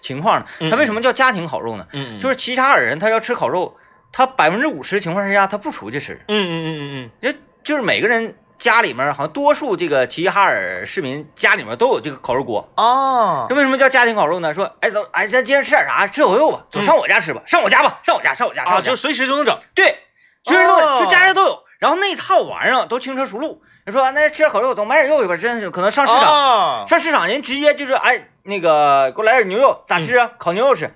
[0.00, 0.46] 情况呢？
[0.60, 1.86] 嗯它为什么叫家庭烤肉呢？
[1.92, 3.76] 嗯就是齐齐哈尔人他要吃烤肉，
[4.12, 12.68] 他百分之五十情况之下他不出去吃，嗯嗯嗯嗯嗯就就是每个人家里面好像多数这个齐齐哈尔市民家里面都有这个烤肉锅。
[12.74, 14.54] 啊这为什么叫家庭烤肉呢？
[14.54, 16.06] 说，哎走，哎咱今天吃点啥？
[16.06, 19.58] 吃烤肉吧，走嗯上我家吃吧，上我家吧，上我家，上我家，啊，就随时就能整。
[19.74, 19.98] 对，
[20.44, 21.62] 随时都哦就家家都有。
[21.78, 23.62] 然后那套玩意儿都轻车熟路。
[23.84, 30.30] 你说那吃点烤肉，走买点肉去吧，真是可能上市场，啊，上市场人直接就是哎那个给我来点牛肉，咋吃啊？
[30.38, 30.92] 烤牛肉吃，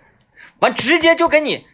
[0.58, 1.66] 完直接就给你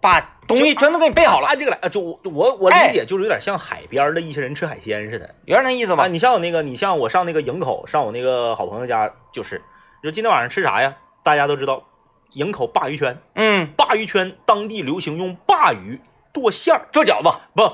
[0.00, 6.08] 把东西全都给你备好了，按这个来，啊就我我我哎理解就是有点像海边的一些人吃海鲜似的有点那意思吧啊。？
[6.08, 9.62] 你像我那个，你像我上那个营口，上我那个好朋友家，就是，
[10.02, 10.96] 你说今天晚上吃啥呀？
[11.22, 11.84] 大家都知道，
[12.32, 16.00] 营口鲅鱼圈，嗯，鲅鱼圈当地流行用鲅鱼
[16.32, 17.72] 剁馅儿，做饺子不，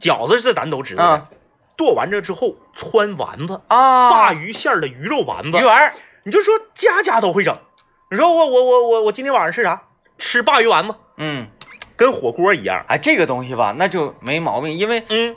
[0.00, 1.28] 饺子是咱都知道
[1.76, 7.56] 剁完这之后汆丸子，啊，鲅鱼馅儿的鱼肉丸子鱼，丸儿，你就说家家都会整。
[8.10, 9.82] 你说我我我我我今天晚上吃啥？
[10.18, 11.46] 吃鲅鱼丸子，嗯，
[11.96, 12.84] 跟火锅一样。
[12.88, 15.36] 哎，这个东西吧，那就没毛病，因为嗯，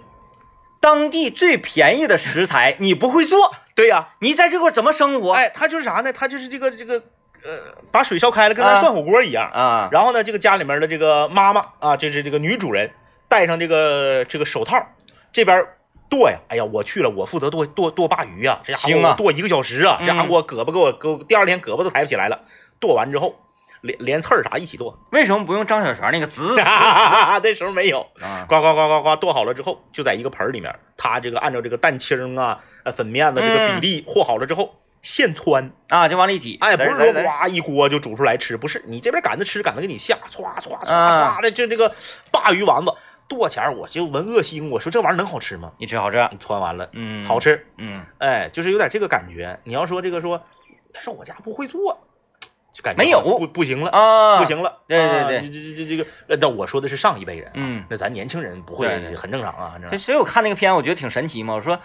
[0.80, 5.32] 当地最便宜的食材 你不会做，对呀、你在这块怎么生活？
[5.32, 6.12] 哎，它就是啥呢？
[6.14, 6.96] 它就是这个这个
[7.44, 9.50] 呃，把水烧开了，跟咱啊涮火锅一样。
[9.52, 12.92] 啊，然后呢，这个家里面的这个妈妈啊，就是这个女主人，
[13.28, 14.86] 戴上这个这个手套，
[15.32, 15.66] 这边
[16.10, 22.42] 剁呀，哎呀，我去了，我负责剁剁剁鲅鱼呀，这家伙行啊剁一个小时啊，这家伙胳膊给我给我第二天胳膊都抬不起来了。
[22.80, 23.36] 剁完之后，
[23.82, 28.06] 连连刺儿啥一起剁，为什么不用张小泉那个滋那时候没有。
[28.48, 32.60] 呱呱呱呱呱，剁好了之后，就在一个盆里面，他这个按照这个蛋清啊、
[32.96, 41.96] 粉面子这个比例和好了之后，现穿，啊，就往里挤，哎，不是说呱一锅就煮出来吃，不是，你这边赶着吃，赶着给你下，歘歘歘歘的，就这个
[42.32, 42.94] 鲅鱼丸子
[43.30, 45.72] 剁前儿我就闻恶心，我说这玩意儿能好吃吗？
[45.78, 49.60] 你吃好吃，你汆完了，嗯，好，吃，嗯，哎，就是有点这个感觉。
[49.64, 50.44] 你要说这个说，
[50.96, 52.08] 说我家不会做，
[52.72, 59.76] 就感觉没有不不行了，啊，不，行了，对对啊对这这这这个，呃那我说的是上一辈人啊，嗯那咱年轻人不会很正常啊。
[59.98, 61.56] 所以我看那个片，我觉得挺神奇嘛。
[61.56, 61.80] 我说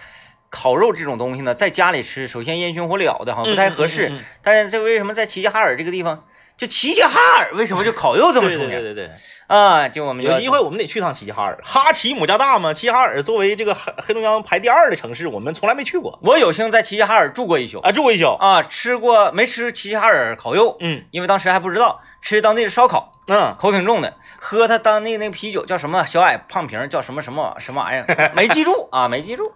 [0.49, 4.21] 烤肉这种东西呢，在家里吃，首先烟熏火燎的，好像不太合适。
[4.41, 6.25] 但是这为什么在齐齐哈尔这个地方，
[6.57, 9.11] 就齐齐哈尔为什么就烤肉这么对出名对对对对，
[9.47, 9.89] 啊？
[9.89, 11.59] 就我们有机会我们得去趟齐齐哈尔。
[11.63, 18.33] 哈齐姆加大嘛，齐齐哈尔作为这个黑黑龙江排第二的城市，我们从来没去过我有幸在齐齐哈尔住过一宿啊，住过一宿。
[18.39, 20.77] 啊，吃过没吃齐齐哈尔烤肉？
[20.79, 29.51] 嗯因为当时还不知道，吃当地的烧烤，嗯，口挺重的，喝他当地那个啤酒叫什么小矮胖瓶叫什么什么什么玩意儿，没记住啊，没记住。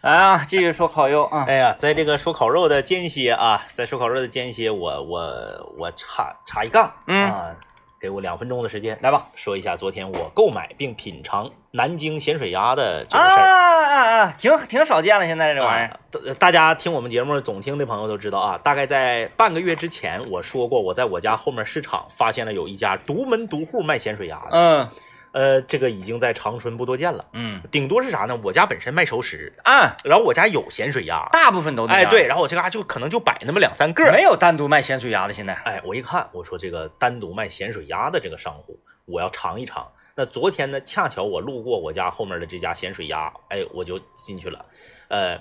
[0.00, 7.56] 来啊，继续说烤肉啊，哎呀，在这个说烤肉的间歇啊，在说烤肉的间歇，我我我插插一杠，嗯啊，
[8.00, 9.26] 给我两分钟的时间，来吧。
[9.34, 13.42] 说一下昨天我购买并品尝南京咸水鸭的这啊个事儿。
[13.42, 16.34] 啊啊啊，挺挺少见了，现在这玩意儿。
[16.34, 24.88] 大家听我们节目总听的朋友都知道啊，大概在半个月之前，我说过我在我家后面市场发现了有一家独门独户卖咸水鸭的，嗯
[25.32, 28.38] 呃，这个已经在长春不多见了，嗯顶多是啥呢？
[28.42, 35.32] 我家本身卖熟食，啊，然后我家有咸水鸭，大部分都那哎，对，，然后我这嘎就可能就摆那么两三个，没有单独卖咸水鸭的。
[35.32, 39.86] 现在哎，我一看，我说这个单独卖咸水鸭的这个商户，我要尝一尝。
[40.14, 44.64] 那昨天呢，恰巧我路过我家后面的这家咸水鸭，哎，我就进去了，
[45.08, 45.40] 呃，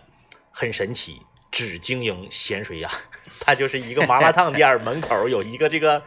[0.52, 1.20] 很神奇，
[1.50, 2.90] 只经营咸水鸭，
[3.40, 6.04] 它就是一个麻辣烫店 门口有一个这个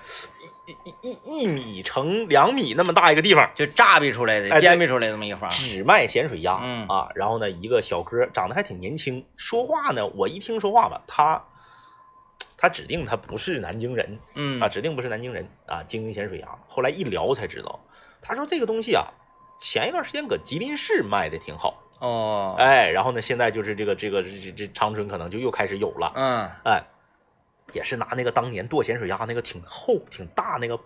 [0.71, 5.49] 一一一一米乘两米那么大一个地方，就炸逼出来的、哎煎逼出来的这么一个方。
[5.51, 11.45] 只卖咸水鸭，嗯啊，然后呢，一个小哥长得还挺年轻，说话呢，我一听说话吧，他
[12.57, 16.59] 他指定他不是南京人，嗯啊，指定不是南京人啊，经营咸水鸭。
[16.69, 17.81] 后来一聊才知道，
[18.21, 19.07] 他说这个东西啊，
[19.59, 26.83] 前一段时间搁吉林市卖的挺好，哦，哎，然后呢，现在就是这个这个这这这长春可能就又开始有了，嗯哎，
[27.73, 30.79] 也是拿那个当年剁咸水鸭那个挺厚挺大那个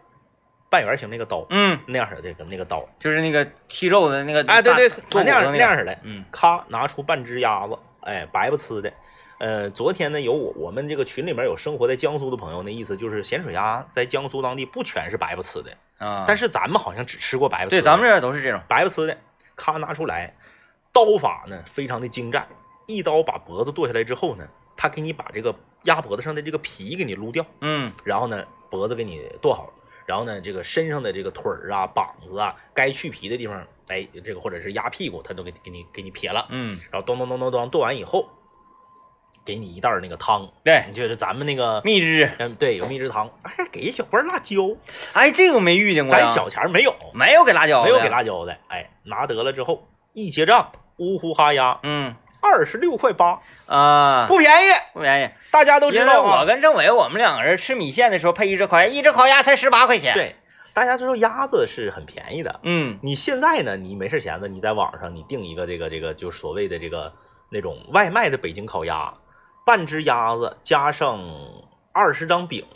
[0.70, 5.53] 半圆形那个刀，嗯，那样式的这个那个刀，就是那个剔肉的那个，哎，对对，做那样。
[5.53, 6.25] 那样式的，嗯。
[6.33, 8.92] 咔拿出半只鸭子，哎，白不呲的。
[9.38, 17.70] 呃，昨天呢，有我我们这个群里面有生活在江苏的朋友，那意思就是咸水鸭在江苏当地不全是白不呲的，啊，但是咱们好像只吃过白不呲的。
[17.70, 19.16] 对咱们这儿都是这种，白不呲的，
[19.57, 20.35] 咔拿出来，
[20.92, 22.47] 刀法呢非常的精湛，
[22.87, 27.92] 一刀把脖子剁下来之后呢，他给你把这个鸭脖子上的这个皮给你撸掉，嗯。
[28.05, 29.73] 然后呢脖子给你剁好，
[30.07, 38.29] 然后呢这个身上的这个腿儿啊、膀子啊，该去皮的地方，哎，这个或者是鸭屁股，他都给给你给你撇了，嗯，然后咚咚咚咚咚剁完以后，
[39.44, 41.83] 给你一袋儿那个汤，对，你就是咱们那个。
[41.83, 44.57] 蜜汁，嗯，对，有蜜汁汤，哎，给一小罐辣椒，
[45.12, 56.44] 哎，这个我没遇见过呀，咱小钱没有，没有给辣椒，没有给，辣椒的，哎，拿得了之后一结账，呜呼哈呀，嗯二十六块八，啊，不便宜，不便宜，大家都知道啊。
[56.44, 60.37] 跟政委我们两个人吃米线的时候配一只烤鸭，一只烤鸭才十八块钱，，对，
[60.74, 62.61] 大家知道鸭子是很便宜的。
[62.62, 62.98] 嗯。
[63.02, 67.14] 你现在呢，你没事闲的，你在网上你订一个这个这个，就所谓的这个
[67.48, 69.14] 那种外卖的北京烤鸭，
[69.64, 71.18] 半只鸭子加上
[71.92, 72.66] 二十张饼，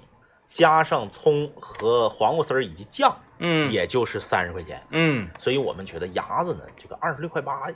[0.49, 3.71] 加上葱和黄瓜丝儿以及酱，嗯。
[3.71, 4.83] 也就是三十块钱。
[4.93, 5.29] 嗯。
[5.39, 7.69] 所以我们觉得鸭子呢，这个二十六块八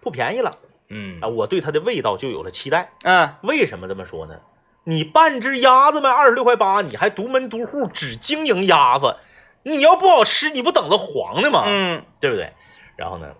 [0.00, 0.56] 不便宜了
[0.94, 2.92] 嗯啊，我对它的味道就有了期待。
[3.02, 4.40] 嗯，为什么这么说呢？
[4.84, 9.16] 你半只鸭子卖二十六块八，你还独门独户只经营鸭子，
[9.64, 11.64] 你要不好吃，你不等着黄的吗？
[11.66, 12.52] 嗯对不对？
[12.96, 13.34] 然后呢，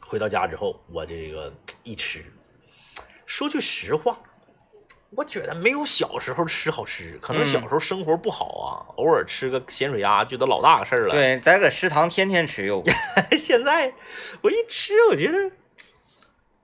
[0.00, 1.52] 回到家之后，我这个
[1.84, 2.24] 一吃，
[3.26, 4.18] 说句实话，
[5.10, 7.18] 我觉得没有小时候吃好吃。
[7.20, 12.82] 可能嗯小时候生活不好啊，偶尔吃个咸水鸭觉得老大个事儿了。，对，咱搁食堂天天吃肉，
[13.38, 13.92] 现在
[14.40, 15.50] 我一吃，我觉得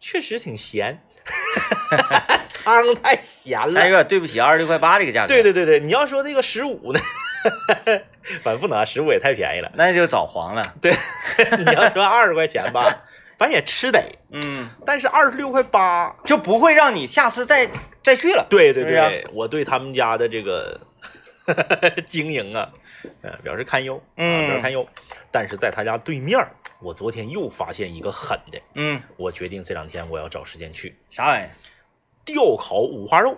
[0.01, 1.01] 确实挺咸，
[2.65, 3.81] 汤太咸了。
[3.81, 7.01] 还有点对不起二十六块八这个价格，对，对对对，你要说这个十五呢，
[8.43, 9.71] 反正不能，十五也太便宜了。
[9.75, 10.93] 那就早黄了，对，
[11.59, 13.05] 你要说二十块钱吧，
[13.39, 17.69] 反正也吃得，嗯，但是二十六块八，就不会让你下次再
[18.03, 20.81] 再去了，对对是是啊对，我对他们家的这个
[22.07, 22.71] 经营啊，
[23.23, 24.87] 呃，表示堪忧，啊嗯表示堪忧。
[25.31, 31.51] 但是在他家对面儿，我昨天又发现一个狠的，嗯，我决定这两天我要找时间去啥玩意儿？
[32.25, 33.37] 吊烤五花肉。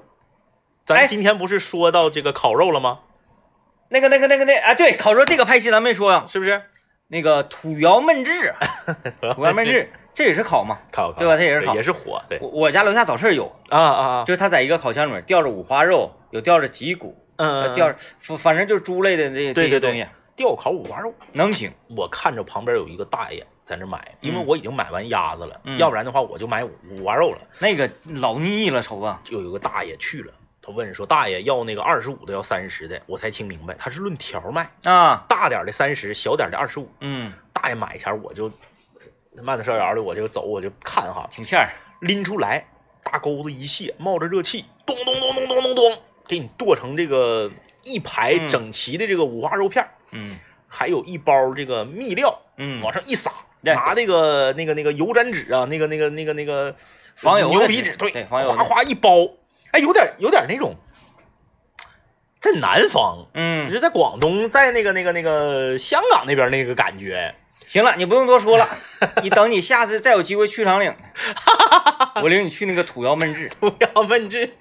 [0.84, 3.00] 咱哎今天不是说到这个烤肉了吗？
[3.88, 6.62] 那个那个那个那啊，对，烤肉这个派系咱没说呀，是不是？
[7.08, 8.54] 那个土窑焖制，
[9.34, 20.06] 土窑焖制这也是烤嘛，烤烤，对吧它也是烤也是火，对我我家楼下早市有，啊啊啊，就是他在一个烤箱里面吊着五花肉，有吊着脊骨，嗯呃，吊着反反正就是猪类的这这对对对些东西
[20.40, 21.12] 吊烤五花肉。
[21.32, 27.40] 能行，我看着旁边有一个大爷在那买，因为嗯我已经买完鸭子了，嗯要不然的话我就买五五花肉了。
[27.58, 36.88] 那个老腻了，瞅吧，就有个大爷去了，他问说：“大爷要那个二十五的，要三十的？”我才听明白，他是论条卖，啊，大点的三十，小点的二十五。
[37.00, 38.50] 嗯，大爷买前我就
[39.42, 41.68] 慢的逍遥的，我就走，我就看哈，挺欠儿，
[42.00, 42.66] 拎出来，
[43.04, 47.50] 大钩子一卸，冒着热气，咚咚咚咚咚咚咚，给你剁成这个
[47.84, 49.99] 一排嗯整齐的这个五花肉片儿，嗯
[50.66, 56.74] 还有一包这个秘料，嗯，往上一撒，拿那个那个那个油毡纸啊，那个那个那个那个
[57.16, 59.28] 防油牛皮纸，对，防油哗哗一包，
[59.72, 60.76] 哎，有点有点那种，
[62.38, 67.34] 在南方，你嗯，是在广东，在那个那个那个香港那边那个感觉，
[67.66, 68.68] 行了，你不用多说了，
[69.22, 70.94] 你等你下次再有机会去长岭，
[72.22, 74.54] 我领你去那个土窑焖制，土窑焖制，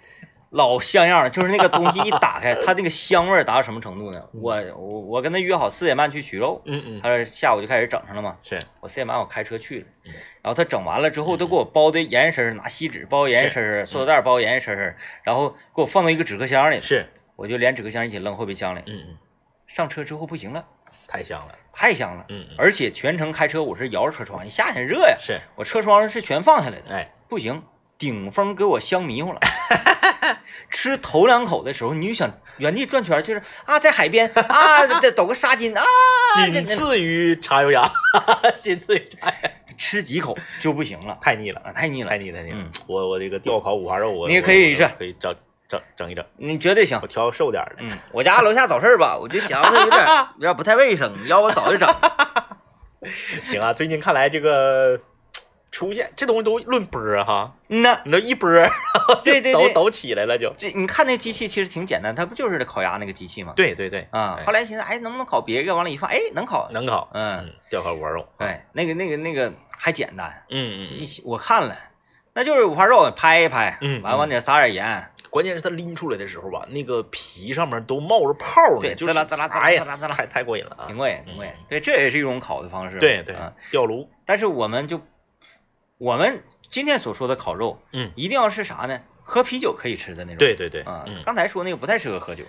[0.52, 4.24] 老像样了，就是那个东西一打开， 它那个香味儿达到什么程度呢？
[4.34, 18.80] 我我我跟他约好四点半去取肉，嗯嗯，他说下午就开始整上了嘛，是，我四点半我开车去了嗯，然后他整完了之后，都给我包的严严实实，拿锡纸包严严实实，塑料袋包严严实实，然后给我放到一个纸壳箱里，是，我就连纸壳箱一起扔后备箱里。
[18.88, 19.18] 嗯嗯，
[19.68, 20.66] 上车之后不行了，
[21.08, 27.62] 太香了，太香了，嗯嗯，而且全程开车我是摇着车窗，你夏天热呀，是，我车窗是全放下来的，哎，不行，
[28.00, 29.40] 顶风给我香迷糊了。
[30.70, 35.84] 吃头两口的时候，你就想原地转圈，就是啊，在海边啊，这抖个纱巾啊，
[36.52, 37.90] 仅次于茶油鸭，
[38.62, 41.18] 仅次于茶油鸭，吃几口就不行了。
[41.22, 42.10] 太腻了，啊，太腻了。
[42.10, 42.18] 太。
[42.18, 42.58] 腻太腻了。
[42.58, 44.90] 嗯，我我这个吊烤五花肉，我你也可以是。
[44.98, 45.34] 可以整
[45.70, 47.00] 整整一整，你绝对行。
[47.02, 50.08] 我，挑瘦点的，嗯，我家楼下早市儿吧，我就想着有点
[50.38, 51.88] 有点不太卫生，要不早就整。
[53.44, 55.00] 行啊，最近看来这个
[55.72, 58.70] 出现这东西都论波儿哈，嗯呐，你都一波儿，
[59.24, 59.54] 对对对。
[59.54, 60.54] 都都起来了就。
[60.58, 63.54] 这你看那机器其实挺简单，它不就是烤鸭那个机器吗？
[63.56, 64.46] 对对对，啊，哎。
[64.46, 65.76] 后来寻思，哎，能不能烤别个？
[65.76, 66.70] 完了，一放，哎，能烤。
[66.72, 71.78] 能烤，嗯，嗯，吊烤五花肉，哎，那个那个那个还简单，嗯嗯我看了，
[72.34, 80.86] 那就是五花肉拍一拍，嗯完往里撒点盐，关键是它拎出来的时候吧，那个皮上面都冒着泡呢，滋啦滋啦滋啦滋啦滋啦，太太过瘾了啊！
[80.88, 81.52] 挺过瘾，挺过瘾。
[81.52, 81.66] 嗯。
[81.70, 82.98] 对，这也是一种烤的方式。
[82.98, 85.00] 对对啊，吊炉，但是我们就
[86.00, 86.42] 我们
[86.72, 89.02] 今天所说的烤肉，嗯，一定要是啥呢？
[89.22, 90.38] 喝啤酒可以吃的那种。
[90.38, 92.46] 对对对，啊嗯，，刚才说那个不太适合喝酒。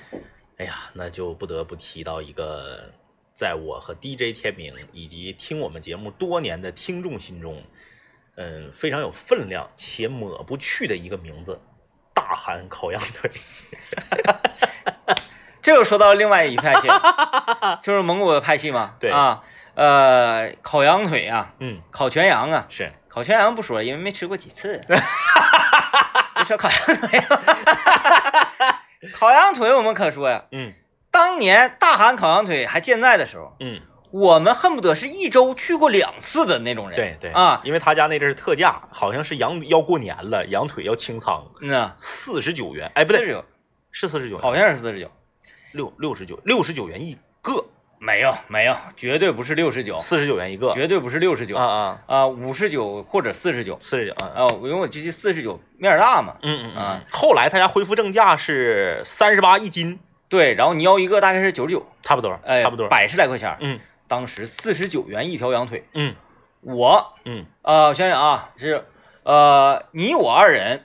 [0.57, 2.93] 哎呀，那就不得不提到一个，
[3.35, 7.61] 在我和 DJ 天明以及听我们节目多年的听众心中，
[8.37, 11.61] 嗯，非常有分量且抹不去的一个名字——
[12.15, 13.29] 大韩烤羊腿。
[15.61, 16.87] 这又说到另外一派系，
[17.83, 18.95] 就是蒙古的派系嘛。
[19.01, 19.43] 对啊，
[19.81, 24.78] 呃，烤羊腿啊，嗯，烤全羊啊，是，烤全羊不说，因为没吃过几次。
[26.37, 27.24] 就说烤羊腿，
[29.14, 30.74] 烤羊腿我们可说呀，嗯。
[31.11, 36.97] 当年大韩烤羊腿还健在的时候，嗯，我们恨不得是一周去过两次的那种人。
[36.97, 37.33] 对对。
[37.33, 43.43] 啊，因为他家那阵是特价，好像是羊要过年了，羊腿要清仓，嗯呐，四十九元，哎，不对，
[43.91, 45.11] 是四十九，好像是四十九，
[45.72, 47.64] 六六十九，六十九元一个，
[48.03, 51.55] 没有没有，绝对不是六十九，四十九元一个，绝对不是六十九。
[51.55, 53.79] 啊啊，啊，五十九或者四十九。
[53.83, 63.59] 四十九啊，哦，因为我记得四十九面儿大嘛，嗯嗯啊嗯，后来他家恢复正价是三十八一斤，对，然后你要一个大概是九十九，差不多，哎，差不多，百十来块钱儿。
[63.61, 63.79] 嗯。
[64.09, 66.17] 当时四十九元一条羊腿，嗯。
[66.63, 67.45] 我嗯。
[67.61, 68.83] 啊、我想想啊，是
[69.25, 70.83] 呃你我二人，嗯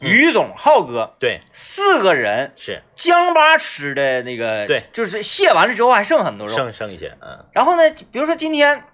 [0.00, 6.54] 于总、浩哥对，四个人，是江巴吃的那个，对，就是卸完了之后还剩很多肉。
[6.54, 8.84] 剩剩一些，嗯然后呢，比如说今天，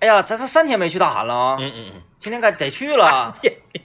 [0.00, 3.34] 哎呀，咱这三天没去大韩了啊，嗯嗯嗯，今天该得去了，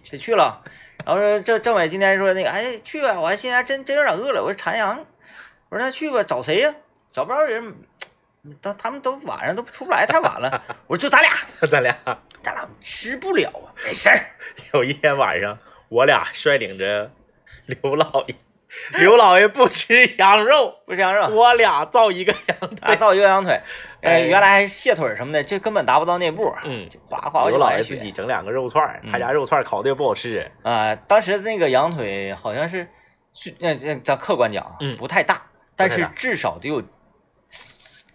[0.09, 0.61] 得去了。
[1.05, 4.43] 然后说这政委今天说那个，哎，去吧，我还现在真真有点饿了。
[4.43, 5.05] 我说馋羊，
[5.69, 6.73] 我说那去吧，找谁呀？
[7.11, 7.75] 找不着人，
[8.61, 10.63] 他他们都晚上都出不来，太晚了。
[10.87, 11.31] 我说就咱俩，
[11.69, 11.97] 咱俩
[12.43, 14.25] 咱俩吃不了啊，没事儿。
[14.73, 15.57] 有一天晚上，
[15.91, 17.11] 我俩率领着
[17.65, 18.35] 刘老爷，
[18.97, 23.61] 刘老爷不吃羊肉，不吃羊肉，我俩造一个羊啊，腿，造一个羊腿，
[23.99, 24.19] 呃，哎。
[24.21, 26.55] 原来还是蟹腿什么的，这根本达不到那步。
[26.63, 32.87] 嗯，夸夸我刘老爷自己整两个肉串他家肉串烤的也不好吃，啊、当时那个羊腿好像是，
[33.33, 34.95] 是呃，这咱客观讲啊，嗯。
[34.95, 35.41] 不太大，
[35.75, 36.81] 但是至少得有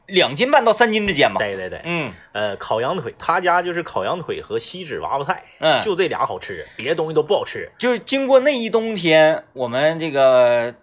[0.07, 1.39] 两斤半到三斤之间吧。
[1.39, 2.13] 对对对，嗯。
[2.33, 7.71] 呃，烤羊腿，他家就是烤羊腿和锡纸娃娃菜，嗯，就这俩好吃，别的东西都不好吃。
[7.79, 10.75] 就是经过那一冬天，我们这个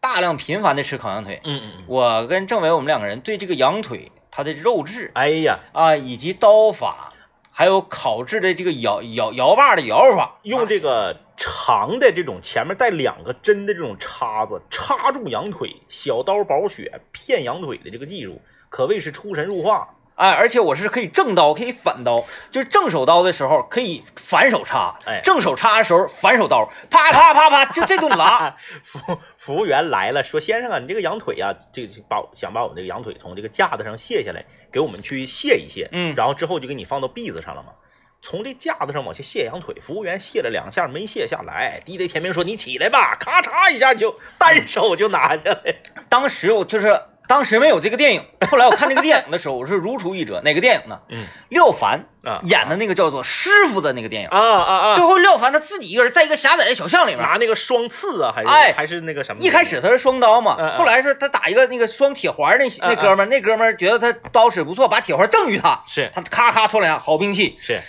[0.00, 7.12] 大量频繁的吃烤羊腿，嗯嗯嗯，我跟政委我们两个人对这个羊腿它的肉质哎呀，啊，以及刀法，
[7.52, 19.96] 还有烤制的这个摇摇摇把的摇法，用这个长的这种前面带两个针的这种叉子插住羊腿，小刀薄血片羊腿的这个技术，可谓是出神入化。
[20.14, 28.56] 哎，而且我是可以正刀，可以反刀，就是正手刀的时候可以反手插，哎正手插的时候反手刀，啪啪啪啪，就这顿拉。
[28.84, 29.00] 服
[29.36, 37.72] 服务员来了，说：“先生啊，你这个羊腿啊，这个把想把我们这个羊腿从这个架子上卸下来，给我们去卸一卸，嗯然后之后就给你放到篦子上了嘛。
[38.22, 45.74] 从这架子上往下卸羊腿，服务员卸了两下没卸下来，DJ 天明说：‘你起来吧！’咔嚓一下就单手就拿下来。
[46.08, 50.40] 当时我就是当时没有这个电影，后来我看这个电影的时候，我是如出一辙。
[50.42, 51.00] 哪个电影呢？
[51.08, 54.28] 嗯廖凡啊演的那个叫做《师傅》的那个电影。
[54.28, 59.42] 啊啊啊最后廖凡他自己一个人在一个狭窄的小巷里面，拿那个双刺啊，还是、哎还是那个什么？
[59.42, 67.58] 一开始他是双刀嘛，后来是他打一个那个双铁环那那哥们儿，那哥们儿觉得他刀使不错，把铁环赠予他，是他咔咔出来好兵器。
[67.60, 67.80] 是，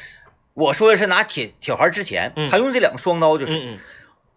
[0.53, 3.79] 我说的是拿铁铁环之前，嗯他用这两个双刀就是嗯嗯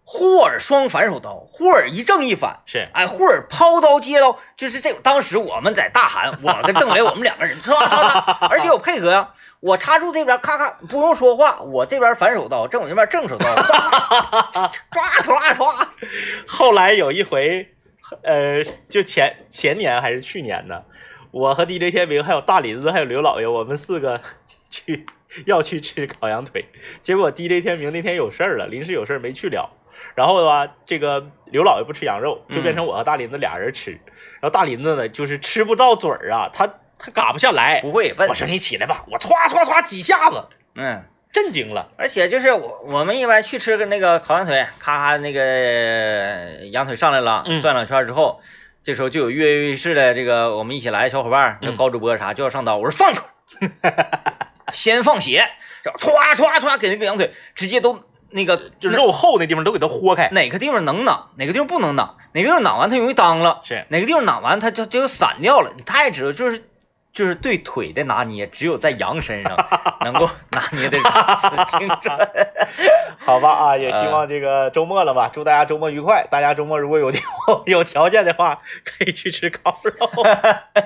[0.09, 2.61] 霍尔双反手刀，霍尔一正一反。
[2.65, 4.93] 是，哎，霍尔抛刀接刀，就是这。
[4.93, 15.87] 当时我们在大喊，我跟政委我们两个人 唰唰唰，而且有配合呀、我插住这边，咔咔不用说话，我这边反手刀，政委那边正手刀，唰唰唰唰，
[16.47, 17.67] 后来有一回，
[18.23, 20.83] 呃，就前前年还是去年呢，
[21.31, 24.17] 我和 DJ 天明还有大林子还有刘老爷，我们四个
[24.71, 25.05] 去
[25.45, 26.65] 要去吃烤羊腿，
[27.03, 29.69] 结果 DJ 天明那天有事儿了，临时有事儿没去了。
[30.15, 33.91] 然后的话，这个刘老爷不吃羊肉，就变成我和大林子俩人吃。
[33.91, 36.67] 然后大林子呢，就是吃不到嘴儿啊，他
[36.97, 37.81] 他嘎不下来。
[37.81, 40.43] 不会问我，说你起来吧，我歘歘歘几下子，
[40.75, 41.03] 嗯。
[41.29, 41.91] 震惊了。
[41.97, 48.39] 而且就是我我们一般去吃个那个烤羊腿，咔咔那个羊腿上来了，嗯转两圈之后，
[48.81, 53.23] 这时候就有跃跃欲试的这个我们一起来的小伙伴，嗯就高主播啥就要上刀，我说放口，
[54.73, 55.49] 先放血，
[55.99, 63.61] 唰唰唰，给那个羊腿，直接都，那个肉厚的地方都给它豁开，哪个地方能囊，哪个地方不能囊，哪个地方囊完它容易当了。
[63.63, 66.63] 是，哪个地方囊完它就就散掉了，你太知道，就是
[67.13, 69.55] 就是对腿的拿捏，只有在羊身上
[70.01, 72.29] 能够拿捏的如此精准。
[73.17, 76.27] 好吧啊，也希望这个周末了吧，祝大家周末愉快。
[76.29, 80.83] 大家周末如果有有 有条件的话，可以去吃烤肉，哈哈哈。